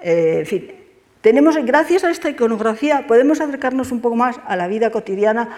[0.02, 0.72] eh, en fin.
[1.22, 5.50] Tenemos, gracias a esta iconografía, podemos acercarnos un poco más a la vida cotidiana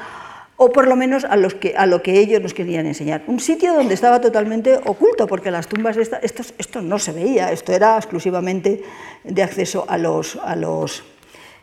[0.57, 3.23] o por lo menos a, los que, a lo que ellos nos querían enseñar.
[3.27, 7.71] Un sitio donde estaba totalmente oculto, porque las tumbas, esta, esto no se veía, esto
[7.71, 8.83] era exclusivamente
[9.23, 11.03] de acceso a los, a los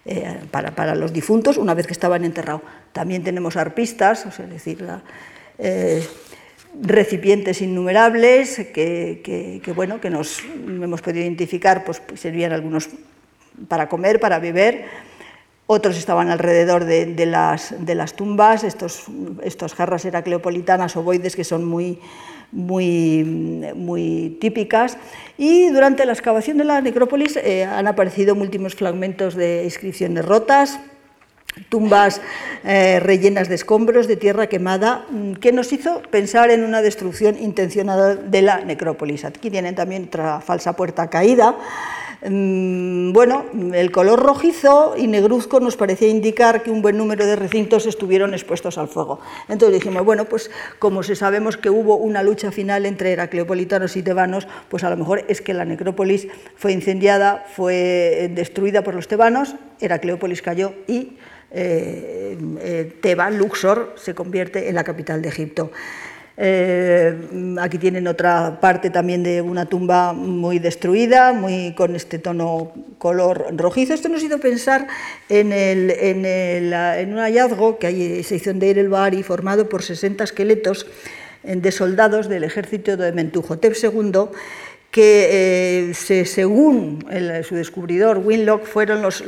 [0.08, 2.62] eh, para, los difuntos una vez que estaban enterrados.
[2.92, 4.86] También tenemos arpistas, es decir,
[5.58, 6.06] eh,
[6.80, 12.88] recipientes innumerables que, bueno, que nos hemos podido identificar, pues, servían algunos
[13.66, 14.84] para comer, para beber,
[15.66, 19.06] otros estaban alrededor de, las, de las, tumbas, estos,
[19.42, 21.98] estos jarras heracleopolitanas ovoides que son muy,
[22.52, 23.24] muy,
[23.74, 24.98] muy típicas.
[25.38, 30.78] Y durante la excavación de la necrópolis eh, han aparecido múltiples fragmentos de inscripciones rotas,
[31.68, 32.20] tumbas
[32.64, 37.36] eh, rellenas de escombros, de tierra quemada, mm, que nos hizo pensar en una destrucción
[37.38, 39.24] intencionada de la necrópolis.
[39.24, 41.56] Aquí tienen también otra falsa puerta caída,
[42.28, 47.86] bueno, el color rojizo y negruzco nos parecía indicar que un buen número de recintos
[47.86, 49.20] estuvieron expuestos al fuego.
[49.48, 54.48] Entonces dijimos, bueno, pues como sabemos que hubo una lucha final entre heracleopolitanos y tebanos,
[54.68, 59.54] pues a lo mejor es que la necrópolis fue incendiada, fue destruida por los tebanos,
[59.80, 61.18] Heracleópolis cayó y
[61.50, 65.70] eh, eh, Teba, Luxor, se convierte en la capital de Egipto.
[66.38, 72.72] Eh, aquí tienen otra parte también de una tumba muy destruida, muy con este tono
[72.98, 73.94] color rojizo.
[73.94, 74.86] Esto nos hizo pensar
[75.28, 75.48] en,
[77.12, 80.86] un hallazgo que hay, se hizo en Deir el Bahari, formado por 60 esqueletos
[81.42, 84.12] de soldados del ejército de Mentuhotep II,
[84.90, 87.06] que eh, según
[87.44, 89.22] su descubridor Winlock fueron los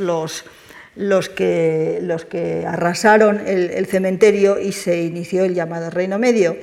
[0.99, 6.57] los que, los que arrasaron el, cementerio y se inició el llamado Reino Medio.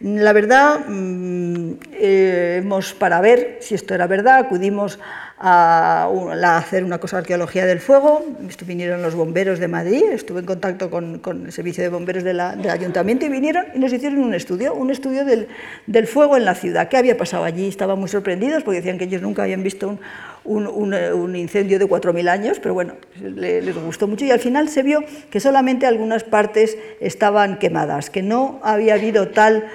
[0.00, 5.00] La verdad, mm, eh, hemos, para ver si esto era verdad, acudimos
[5.40, 6.08] a,
[6.56, 8.24] hacer una cosa arqueología del fuego.
[8.64, 13.26] Vinieron los bomberos de Madrid, estuve en contacto con, el servicio de bomberos del ayuntamiento
[13.26, 16.88] y vinieron y nos hicieron un estudio, un estudio del, fuego en la ciudad.
[16.88, 17.68] ¿Qué había pasado allí?
[17.68, 20.00] Estaban muy sorprendidos porque decían que ellos nunca habían visto un,
[20.44, 24.82] un, un, incendio de 4.000 años, pero bueno, les gustó mucho y al final se
[24.82, 29.66] vio que solamente algunas partes estaban quemadas, que no había habido tal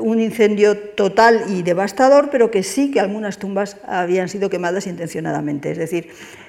[0.00, 5.70] un incendio total y devastador, pero que sí que algunas tumbas habían sido quemadas intencionadamente.
[5.70, 6.08] Es decir,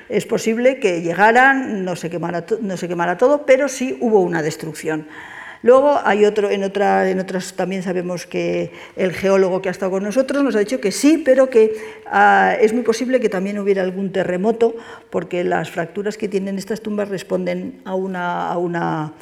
[0.09, 4.41] es posible que llegaran, no se quemara, no se quemara todo, pero sí hubo una
[4.41, 5.07] destrucción.
[5.63, 9.93] Luego hay otro, en, otra, en otras también sabemos que el geólogo que ha estado
[9.93, 11.73] con nosotros nos ha dicho que sí, pero que
[12.05, 14.75] ah, es muy posible que también hubiera algún terremoto,
[15.09, 19.13] porque las fracturas que tienen estas tumbas responden a una, a una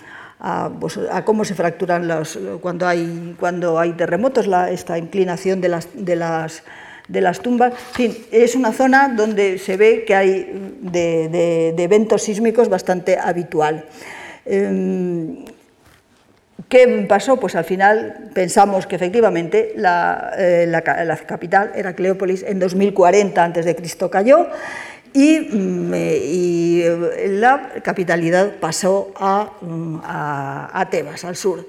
[0.79, 5.89] pues, a, cómo se fracturan los, cuando, hay, cuando hay terremotos, esta inclinación de las,
[5.93, 6.63] de las,
[7.07, 7.73] de las tumbas.
[8.31, 13.85] Es una zona donde se ve que hay de, eventos sísmicos bastante habitual.
[14.43, 15.45] Em,
[16.71, 17.37] ¿Qué pasó?
[17.37, 23.43] Pues al final pensamos que efectivamente la, eh, la, la capital era Cleópolis en 2040
[23.43, 23.75] a.C.
[24.09, 24.47] cayó
[25.13, 26.83] Mm, y,
[27.27, 29.13] la capitalidad pasó
[29.61, 31.65] mm, a, Tebas, al sur.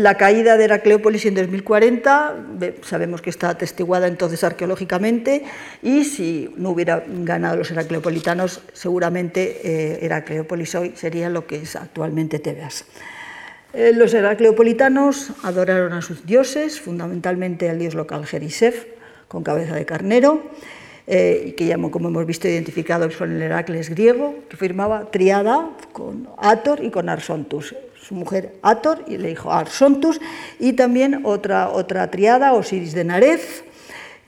[0.00, 2.34] La caída de Heracleópolis en 2040
[2.80, 5.44] sabemos que está atestiguada entonces arqueológicamente
[5.82, 11.76] y si no hubiera ganado los heracleopolitanos seguramente eh, Heracleópolis hoy sería lo que es
[11.76, 12.86] actualmente Tebas.
[13.74, 18.86] Eh, los heracleopolitanos adoraron a sus dioses, fundamentalmente al dios local Jerisef,
[19.28, 20.42] con cabeza de carnero,
[21.08, 26.26] eh, que llamó, como hemos visto, identificado con el Heracles griego, que firmaba triada con
[26.38, 27.74] Ator y con Arsontus.
[28.10, 30.20] Su mujer Ator y le dijo Arsontus,
[30.58, 33.62] y también otra, otra triada, Osiris de Narez,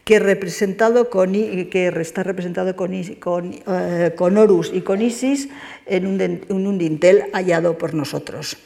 [0.05, 5.49] que, representado con, que está representado con, con, eh, con Horus y con Isis
[5.87, 8.57] en un, en un dintel hallado por nosotros.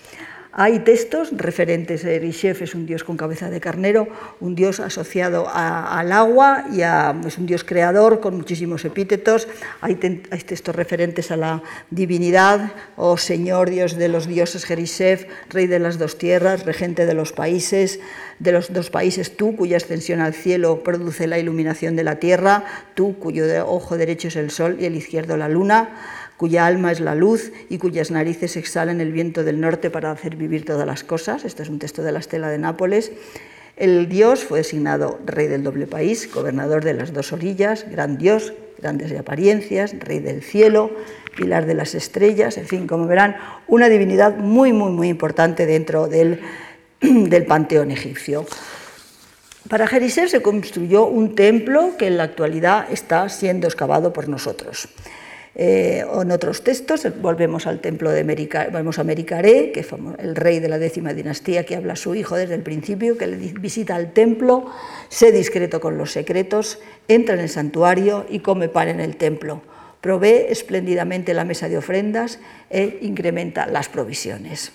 [0.59, 4.09] Hay textos referentes, a Erishef es un dios con cabeza de carnero,
[4.41, 9.49] un dios asociado al agua y es un dios creador con muchísimos epítetos.
[9.83, 15.79] Hay, textos referentes a la divinidad, oh Señor Dios de los dioses Jerishef, Rey de
[15.79, 18.01] las dos tierras, regente de los países,
[18.39, 22.65] de los dos países, tú cuya extensión al cielo produce la iluminación de la tierra,
[22.95, 25.91] tú cuyo ojo derecho es el sol y el izquierdo la luna
[26.37, 30.37] cuya alma es la luz y cuyas narices exhalan el viento del norte para hacer
[30.37, 31.45] vivir todas las cosas.
[31.45, 33.13] Este es un texto de la Estela de Nápoles.
[33.77, 38.55] El dios fue designado rey del doble país, gobernador de las dos orillas, gran dios,
[38.79, 40.91] grandes de apariencias, rey del cielo,
[41.37, 46.09] pilar de las estrellas, en fin, como verán, una divinidad muy, muy, muy importante dentro
[46.09, 46.41] del,
[47.01, 48.47] del panteón egipcio.
[49.69, 54.89] Para Jeriser se construyó un templo que en la actualidad está siendo excavado por nosotros.
[55.59, 59.87] Eh, en otros textos volvemos al templo de Merica, volvemos a Mericaré, que es
[60.19, 63.27] el rey de la décima dinastía que habla a su hijo desde el principio, que
[63.27, 64.67] le visita el templo,
[65.09, 66.79] sé discreto con los secretos,
[67.09, 69.63] entra en el santuario y come pan en el templo.
[70.03, 72.39] Provee espléndidamente la mesa de ofrendas
[72.69, 74.73] e incrementa las provisiones.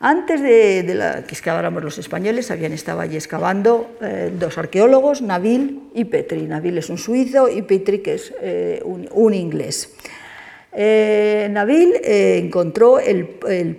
[0.00, 6.04] Antes de, que excaváramos los españoles, habían estado allí excavando eh, dos arqueólogos, Nabil y
[6.04, 6.42] Petri.
[6.42, 9.92] Nabil es un suizo y Petri que es eh, un inglés.
[10.74, 13.26] Eh, Nabil eh, encontró el,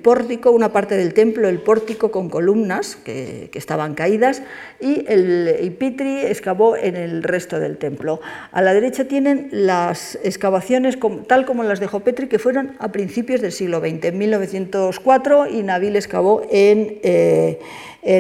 [0.02, 4.42] pórtico, una parte del templo, el pórtico con columnas que, estaban caídas,
[4.80, 8.22] y, el, Pitri excavó en el resto del templo.
[8.52, 13.42] A la derecha tienen las excavaciones tal como las dejó Petri, que fueron a principios
[13.42, 17.60] del siglo XX, en 1904, y Nabil excavó eh,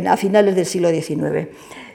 [0.08, 1.48] a finales del siglo XIX.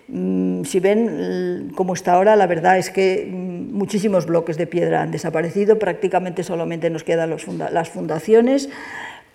[0.09, 5.03] Mm, si ven cómo está ahora, la verdad es que mm, muchísimos bloques de piedra
[5.03, 8.69] han desaparecido, prácticamente solamente nos quedan las fundaciones,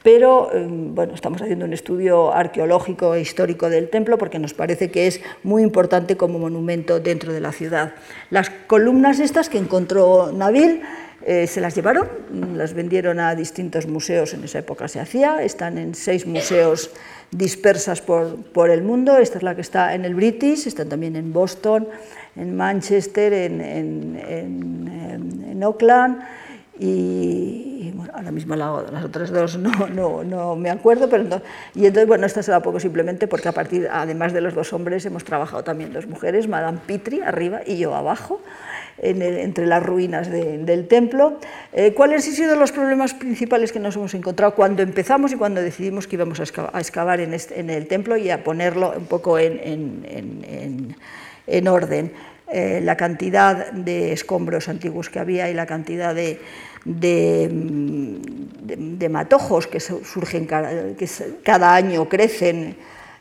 [0.03, 4.91] pero mm, bueno, estamos haciendo un estudio arqueológico e histórico del templo porque nos parece
[4.91, 7.93] que es muy importante como monumento dentro de la ciudad.
[8.29, 10.81] Las columnas estas que encontró Nabil
[11.25, 12.07] eh, se las llevaron,
[12.55, 16.91] las vendieron a distintos museos, en esa época se hacía, están en seis museos
[17.31, 19.17] dispersas por, el mundo.
[19.17, 21.87] Esta es la que está en el British, están también en Boston,
[22.35, 26.23] en Manchester, en, en, Auckland
[26.79, 31.41] y, bueno, ahora mismo las otras dos no, no, no me acuerdo, pero
[31.75, 34.71] y entonces, bueno, esta se da poco simplemente porque a partir, además de los dos
[34.71, 38.41] hombres, hemos trabajado también dos mujeres, Madame Pitri arriba y yo abajo,
[39.01, 41.39] entre las ruinas del templo.
[41.73, 45.61] Eh, ¿Cuáles han sido los problemas principales que nos hemos encontrado cuando empezamos y cuando
[45.61, 46.43] decidimos que íbamos a
[46.79, 50.95] excavar, en, en, el templo y a ponerlo un poco en, en,
[51.47, 52.11] en orden?
[52.51, 56.41] Eh, la cantidad de escombros antiguos que había y la cantidad de,
[56.83, 57.47] de,
[59.07, 61.07] matojos que surgen cada, que
[61.43, 62.75] cada año crecen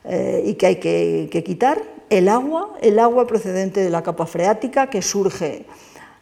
[0.04, 4.88] eh, y que hay que, quitar, el agua, el agua procedente de la capa freática
[4.88, 5.66] que surge,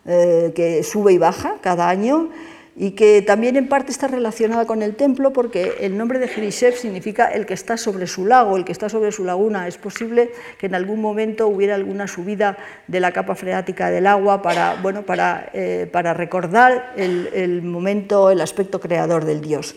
[0.05, 2.31] eh, que sube y baja cada año,
[2.79, 6.75] y que también en parte está relacionada con el templo porque el nombre de Jerishev
[6.75, 9.67] significa el que está sobre su lago, el que está sobre su laguna.
[9.67, 14.43] Es posible que en algún momento hubiera alguna subida de la capa freática del agua
[14.43, 19.75] para, bueno, para, eh, para recordar el, momento, el aspecto creador del dios.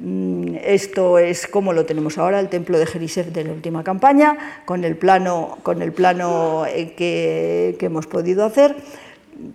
[0.00, 4.62] Mm, esto es como lo tenemos ahora, el templo de Jerishev de la última campaña,
[4.64, 8.76] con el plano, con el plano eh, que, hemos podido hacer.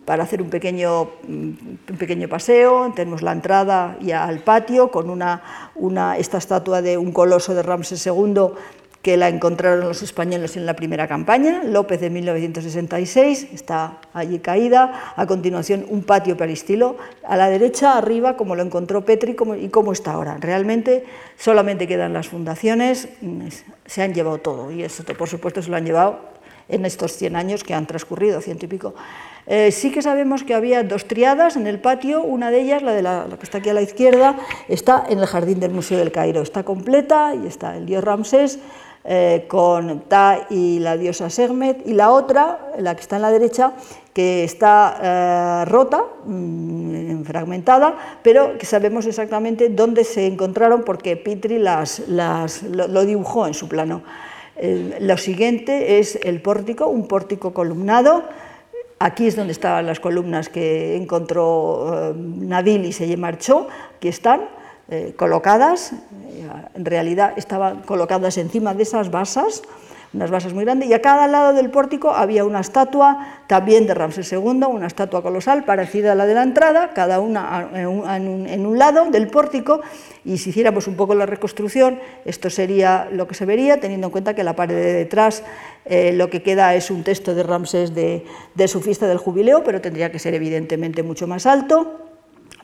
[0.05, 1.51] Para hacer un pequeño, mm,
[1.89, 6.97] un pequeño paseo, tenemos la entrada ya al patio con una, una, esta estatua de
[6.97, 8.51] un coloso de Ramsés II
[9.03, 15.13] que la encontraron los españoles en la primera campaña, López de 1966, está allí caída,
[15.17, 16.95] a continuación un patio peristilo,
[17.27, 20.37] a la derecha arriba como lo encontró Petri y cómo está ahora.
[20.39, 21.03] Realmente
[21.37, 23.09] solamente quedan las fundaciones,
[23.85, 26.31] se han llevado todo y eso por supuesto se lo han llevado
[26.69, 28.95] en estos 100 años que han transcurrido, ciento y pico.
[29.47, 32.93] Eh, sí que sabemos que había dos triadas en el patio, una de ellas, la,
[32.93, 34.37] de la, que está aquí a la izquierda,
[34.69, 38.59] está en el jardín del Museo del Cairo, está completa y está el dios Ramsés
[39.05, 43.31] eh, con Ta y la diosa Segmet, y la otra, la que está en la
[43.31, 43.73] derecha,
[44.13, 51.59] que está eh, rota, mm, fragmentada, pero que sabemos exactamente dónde se encontraron porque Pitri
[51.59, 54.03] las, lo, dibujó en su plano.
[54.99, 58.23] lo siguiente es el pórtico, un pórtico columnado,
[59.03, 64.47] Aquí es donde estaban las columnas que encontró eh, Nadil y se marchó, aquí están
[64.89, 69.61] eh, colocadas, eh, en realidad estaban colocadas encima de esas basas,
[70.13, 73.93] unas basas muy grandes, y a cada lado del pórtico había una estatua también de
[73.93, 78.77] Ramsés II, una estatua colosal parecida a la de la entrada, cada una en un,
[78.77, 79.81] lado del pórtico,
[80.23, 84.11] y si hiciéramos un poco la reconstrucción, esto sería lo que se vería, teniendo en
[84.11, 85.43] cuenta que la pared de detrás
[85.85, 89.63] eh, lo que queda es un texto de Ramsés de, de su fiesta del jubileo,
[89.63, 92.12] pero tendría que ser evidentemente mucho más alto.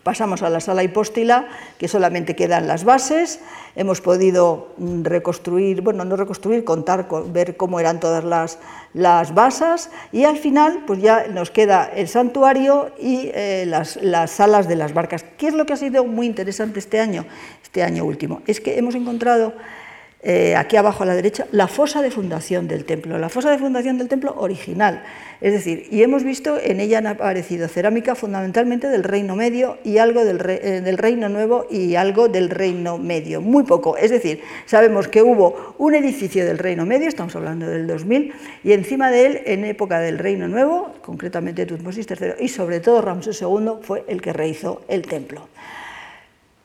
[0.04, 1.48] Pasamos a la sala hipóstila,
[1.78, 3.40] que solamente quedan las bases.
[3.76, 8.60] Hemos podido mm, reconstruir, bueno, no reconstruir, contar, ver cómo eran todas las,
[8.94, 14.32] las basas y al final pues ya nos queda el santuario y eh, las, las
[14.32, 15.26] salas de las barcas.
[15.38, 17.26] ¿Qué es lo que ha sido muy interesante este año,
[17.62, 18.42] este año último?
[18.48, 19.54] Es que hemos encontrado
[20.22, 23.58] eh, aquí abajo a la derecha, la fosa de fundación del templo, la fosa de
[23.58, 25.02] fundación del templo original.
[25.40, 29.98] Es decir, y hemos visto en ella han aparecido cerámica fundamentalmente del Reino Medio y
[29.98, 33.96] algo del, eh, del, Reino Nuevo y algo del Reino Medio, muy poco.
[33.96, 38.34] Es decir, sabemos que hubo un edificio del Reino Medio, estamos hablando del 2000,
[38.66, 43.02] y encima de él, en época del Reino Nuevo, concretamente Tutmosis III y sobre todo
[43.02, 45.48] Ramsés II, fue el que rehizo el templo.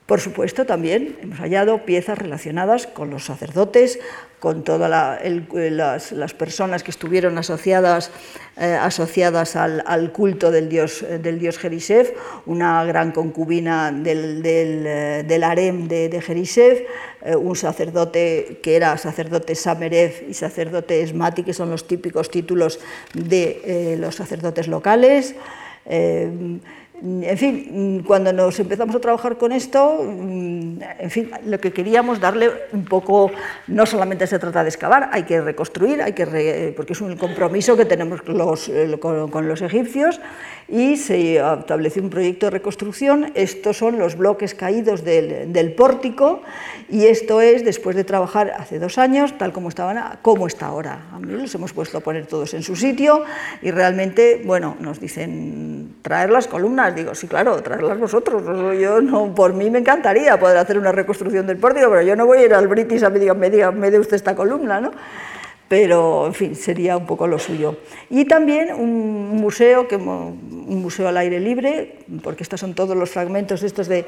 [0.07, 3.99] Por supuesto, también hemos hallado piezas relacionadas con los sacerdotes,
[4.39, 8.11] con todas las, personas que estuvieron asociadas,
[8.59, 15.89] eh, asociadas al, culto del dios, del dios Jerisev, una gran concubina del, del, harem
[15.89, 16.85] de, de Jerisev,
[17.23, 22.79] eh, un sacerdote que era sacerdote Samerev y sacerdote Esmati, que son los típicos títulos
[23.15, 25.35] de eh, los sacerdotes locales.
[27.03, 32.51] En fin, cuando nos empezamos a trabajar con esto, en fin, lo que queríamos darle
[32.73, 33.33] un poco,
[33.67, 37.77] no solamente se trata de excavar, hay que reconstruir, hay que porque es un compromiso
[37.77, 38.21] que tenemos
[38.69, 40.21] eh, con, los egipcios
[40.69, 43.33] y se estableció un proyecto de reconstrucción.
[43.35, 46.43] Estos son los bloques caídos del, pórtico
[46.89, 51.01] y esto es después de trabajar hace dos años, tal como estaban, como está ahora.
[51.12, 53.24] A mí los hemos puesto a poner todos en su sitio
[53.62, 58.43] y realmente, bueno, nos dicen traer las columnas digo, sí, claro, traerlas vosotros.
[58.78, 62.26] Yo no, por mí me encantaría poder hacer una reconstrucción del pórtico, pero yo no
[62.26, 64.91] voy a ir al British a me me, diga, me dé usted esta columna, ¿no?
[65.69, 67.79] Pero, en fin, sería un poco lo suyo.
[68.11, 73.11] Y también un museo, que, un museo al aire libre, porque estos son todos los
[73.11, 74.05] fragmentos estos este,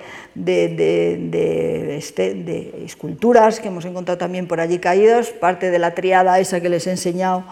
[2.34, 6.68] de esculturas que hemos encontrado también por allí caídos, parte de la triada esa que
[6.68, 7.44] les he enseñado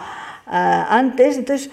[0.47, 1.39] antes.
[1.39, 1.71] Entonces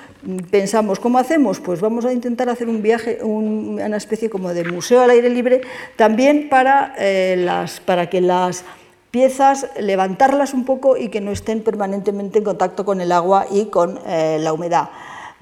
[0.50, 1.60] pensamos, ¿cómo hacemos?
[1.60, 5.62] Pues vamos a intentar hacer un viaje, una especie como de museo al aire libre,
[5.96, 8.64] también para, eh, las, para que las
[9.12, 13.66] piezas, levantarlas un poco y que no estén permanentemente en contacto con el agua y
[13.66, 14.90] con eh, la humedad.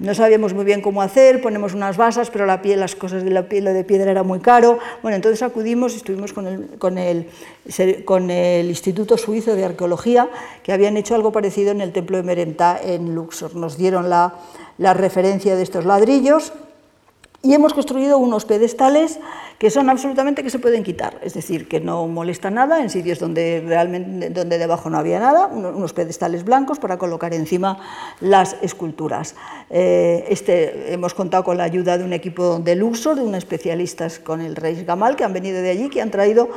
[0.00, 3.30] No sabíamos muy bien cómo hacer, ponemos unas basas, pero la piel, las cosas de
[3.30, 4.78] la piel de piedra era muy caro.
[5.02, 7.28] Bueno, entonces acudimos, estuvimos con el, con, el,
[8.06, 10.30] con el Instituto Suizo de Arqueología,
[10.62, 13.54] que habían hecho algo parecido en el Templo de Merentá en Luxor.
[13.54, 14.36] Nos dieron la,
[14.78, 16.54] la referencia de estos ladrillos
[17.42, 19.18] y hemos construido unos pedestales
[19.58, 23.18] que son absolutamente que se pueden quitar, es decir, que no molesta nada en sitios
[23.18, 27.78] donde realmente donde debajo no había nada, unos pedestales blancos para colocar encima
[28.20, 29.34] las esculturas.
[29.68, 34.18] Eh, este, hemos contado con la ayuda de un equipo de Luxor, de unos especialistas
[34.18, 36.48] con el Reis Gamal, que han venido de allí, que han traído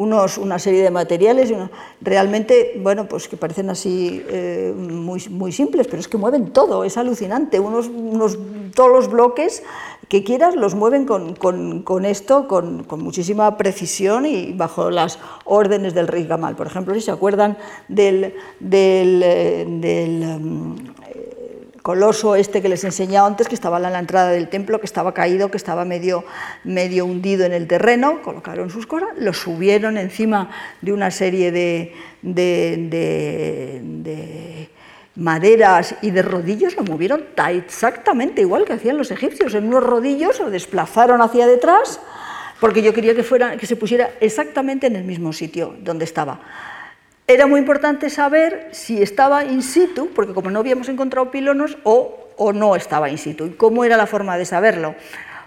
[0.00, 1.52] unos, una serie de materiales
[2.00, 6.84] realmente, bueno, pues que parecen así eh, muy, muy simples, pero es que mueven todo,
[6.84, 8.38] es alucinante, unos, unos,
[8.74, 9.62] todos los bloques
[10.08, 16.24] que quieras los mueven con, esto, con, muchísima precisión y bajo las órdenes del rey
[16.24, 16.56] Gamal.
[16.56, 20.76] Por ejemplo, si se acuerdan del, del, eh, em,
[21.82, 24.86] coloso este que les he enseñado antes, que estaba en la entrada del templo, que
[24.86, 26.24] estaba caído, que estaba medio,
[26.64, 30.50] medio hundido en el terreno, colocaron sus cosas, lo subieron encima
[30.80, 33.50] de una serie de, de
[35.16, 39.54] maderas y de rodillos lo movieron exactamente igual que hacían los egipcios.
[39.54, 42.00] En unos rodillos lo desplazaron hacia detrás
[42.60, 46.40] porque yo quería que, fuera, que se pusiera exactamente en el mismo sitio donde estaba.
[47.30, 52.26] Era muy importante saber si estaba in situ, porque como no habíamos encontrado pilonos, o,
[52.36, 53.46] o no estaba in situ.
[53.46, 54.96] ¿Y cómo era la forma de saberlo?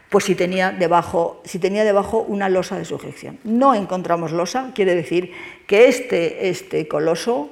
[0.07, 3.37] Pues si tenía, debajo, si tenía debajo una losa de sujeción.
[3.43, 5.33] No encontramos losa, quiere decir
[5.67, 7.49] que este, este coloso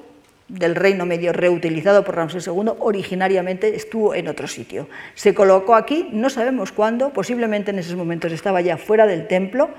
[0.48, 4.88] del Reino Medio reutilizado por Ramsés II originariamente estuvo en otro sitio.
[5.14, 9.70] Se colocó aquí, no sabemos cuándo, posiblemente en esos momentos estaba ya fuera del templo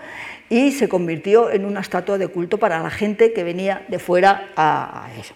[0.53, 4.51] y se convirtió en una estatua de culto para la gente que venía de fuera
[4.55, 5.33] a, eso.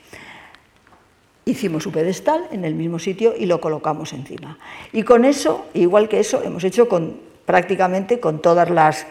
[1.47, 4.59] Hicimos su pedestal en el mismo sitio y lo colocamos encima.
[4.93, 9.07] Y con eso, igual que eso, hemos hecho con, prácticamente con todas las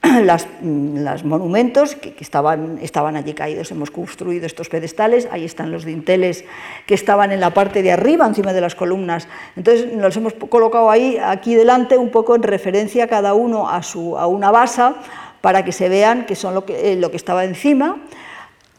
[0.62, 3.70] mm, monumentos que, estaban, estaban, allí caídos.
[3.70, 6.46] Hemos construido estos pedestales, ahí están los dinteles
[6.86, 9.28] que estaban en la parte de arriba, encima de las columnas.
[9.56, 14.16] Entonces los hemos colocado ahí, aquí delante, un poco en referencia cada uno a, su,
[14.16, 14.96] a una basa,
[15.44, 17.98] para que se vean que son lo que, eh, lo que estaba encima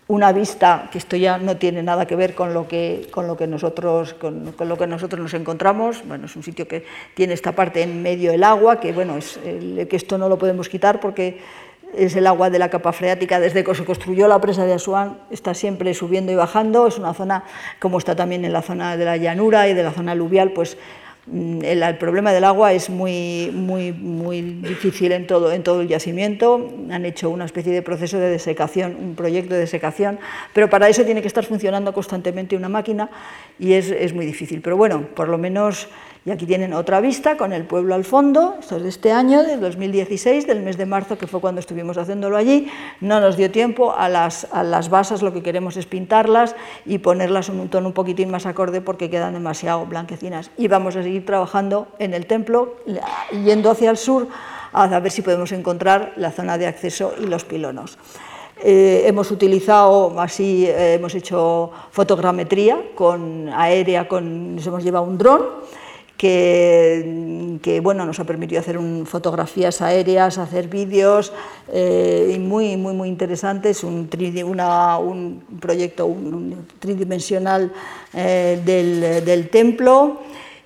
[0.08, 3.38] una vista que esto ya no tiene nada que ver con lo que, con lo
[3.38, 6.04] que, nosotros, con, lo que nosotros nos encontramos.
[6.08, 9.40] Bueno, es un sitio que tiene esta parte en medio del agua, que, bueno, es,
[9.44, 11.40] que esto no lo podemos quitar porque
[11.96, 13.40] es el agua de la capa freática.
[13.40, 16.88] Desde que se construyó la presa de Asuán está siempre subiendo y bajando.
[16.88, 17.44] Es una zona,
[17.80, 20.78] como está también en la zona de la llanura y de la zona aluvial, pues
[21.28, 25.88] Mm, el, problema del agua es muy, muy, muy difícil en todo, en todo el
[25.88, 26.72] yacimiento.
[26.92, 30.20] Han hecho una especie de proceso de desecación, un proyecto de desecación,
[30.54, 33.10] pero para eso tiene que estar funcionando constantemente una máquina
[33.58, 34.62] y es, es muy difícil.
[34.62, 35.88] Pero bueno, por lo menos
[36.26, 39.44] y aquí tienen otra vista con el pueblo al fondo, esto es de este año,
[39.44, 42.68] del 2016, del mes de marzo, que fue cuando estuvimos haciéndolo allí.
[43.00, 44.48] No nos dio tiempo, a las,
[44.90, 49.12] basas lo que queremos es pintarlas y ponerlas un tono un poquitín más acorde porque
[49.12, 50.50] quedan demasiado blanquecinas.
[50.58, 52.78] Y vamos a seguir trabajando en el templo,
[53.32, 54.28] yendo hacia el sur,
[54.74, 58.00] a ver si podemos encontrar la zona de acceso y los pilonos.
[58.64, 65.20] Eh, hemos utilizado, así, eh, hemos hecho fotogrametría con aérea, con, nos hemos llevado un
[65.20, 65.44] dron
[66.18, 71.34] que, bueno, nos ha permitido hacer fotografías aéreas, hacer vídeos
[71.72, 76.16] eh, muy, muy, muy interesantes, un, un proyecto
[76.80, 77.72] tridimensional
[78.14, 78.62] eh,
[79.26, 80.22] del, templo.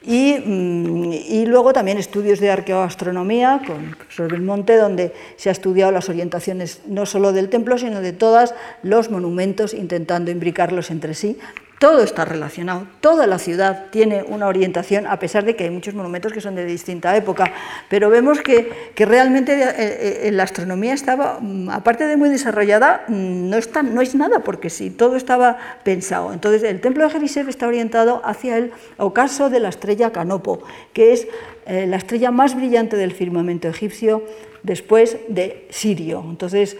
[0.05, 5.91] Mm, y, luego también estudios de arqueoastronomía con sobre el monte, donde se ha estudiado
[5.91, 11.37] las orientaciones no solo del templo, sino de todos los monumentos, intentando imbricarlos entre sí
[11.79, 15.95] todo está relacionado, toda la ciudad tiene una orientación, a pesar de que hay muchos
[15.95, 17.53] monumentos que son de distinta época,
[17.89, 23.05] pero vemos que, realmente eh, eh, eh, la astronomía estaba, mm, aparte de muy desarrollada,
[23.07, 26.33] mm, no, no es nada, porque sí, todo estaba pensado.
[26.33, 30.61] Entonces, el templo de Jerusalén está orientado hacia el ocaso de la estrella Canopo,
[30.91, 31.27] que es
[31.65, 34.23] la estrella más brillante del firmamento egipcio
[34.63, 36.25] después de Sirio.
[36.27, 36.77] Entonces,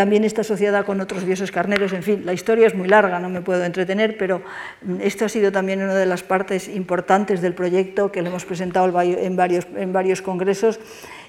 [0.00, 3.28] también está asociada con otros dioses carneros, en fin, la historia es muy larga, no
[3.28, 4.40] me puedo entretener, pero
[5.02, 8.86] esto ha sido también una de las partes importantes del proyecto que lo hemos presentado
[8.98, 10.80] en varios, en varios congresos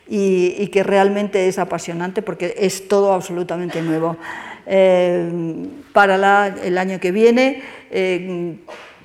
[0.08, 4.16] y, que realmente es apasionante porque es todo absolutamente nuevo.
[4.66, 5.30] Eh,
[5.92, 7.62] para el año que viene,
[7.92, 8.56] eh,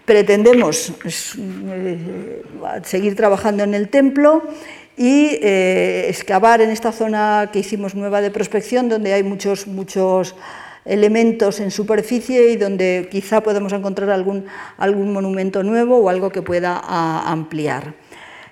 [0.06, 2.42] Pretendemos eh,
[2.84, 4.44] seguir trabajando en el templo
[4.96, 10.34] y eh, excavar en esta zona que hicimos nueva de prospección, donde hay muchos, muchos
[10.86, 14.46] elementos en superficie y donde quizá podemos encontrar algún,
[14.78, 17.94] algún monumento nuevo o algo que pueda ampliar.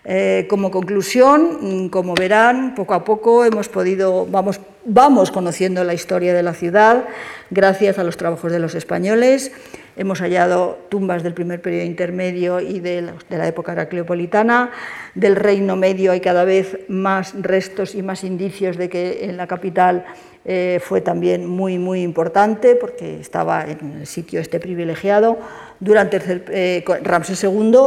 [0.07, 6.35] Eh, como conclusión, como verán, poco a poco hemos podido, vamos, vamos conociendo la historia
[6.35, 7.05] de la ciudad
[7.51, 9.51] gracias a los trabajos de los españoles.
[9.97, 14.73] Hemos hallado tumbas del primer periodo intermedio y de la, época heracleopolitana.
[15.15, 19.47] Del Reino Medio hay cada vez más restos y más indicios de que en la
[19.47, 20.05] capital
[20.45, 25.39] eh, fue también muy, muy importante porque estaba en el sitio este privilegiado.
[25.79, 27.79] Durante eh, Ramsés II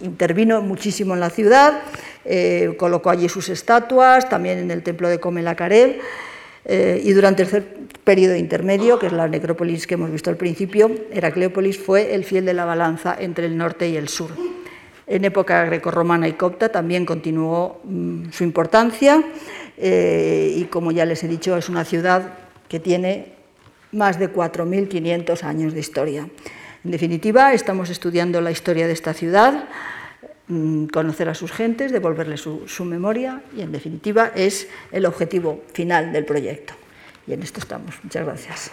[0.00, 1.80] intervino muchísimo en la ciudad,
[2.26, 5.96] eh, colocó allí sus estatuas, también en el templo de Comelacared,
[6.64, 7.62] eh, y durante el
[8.04, 12.44] periodo intermedio, que es la necrópolis que hemos visto al principio, Heracleópolis fue el fiel
[12.44, 14.30] de la balanza entre el norte y el sur.
[15.06, 19.22] En época grecorromana y copta también continuó mm, su importancia
[19.78, 22.34] eh, y, como ya les he dicho, es una ciudad
[22.68, 23.32] que tiene
[23.92, 26.28] más de 4.500 años de historia.
[26.84, 29.64] En definitiva, estamos estudiando la historia de esta ciudad,
[30.92, 36.24] conocer a sus gentes, devolverle su, memoria y, en definitiva, es el objetivo final del
[36.24, 36.74] proyecto.
[37.26, 37.96] Y en esto estamos.
[38.02, 38.70] Muchas gracias.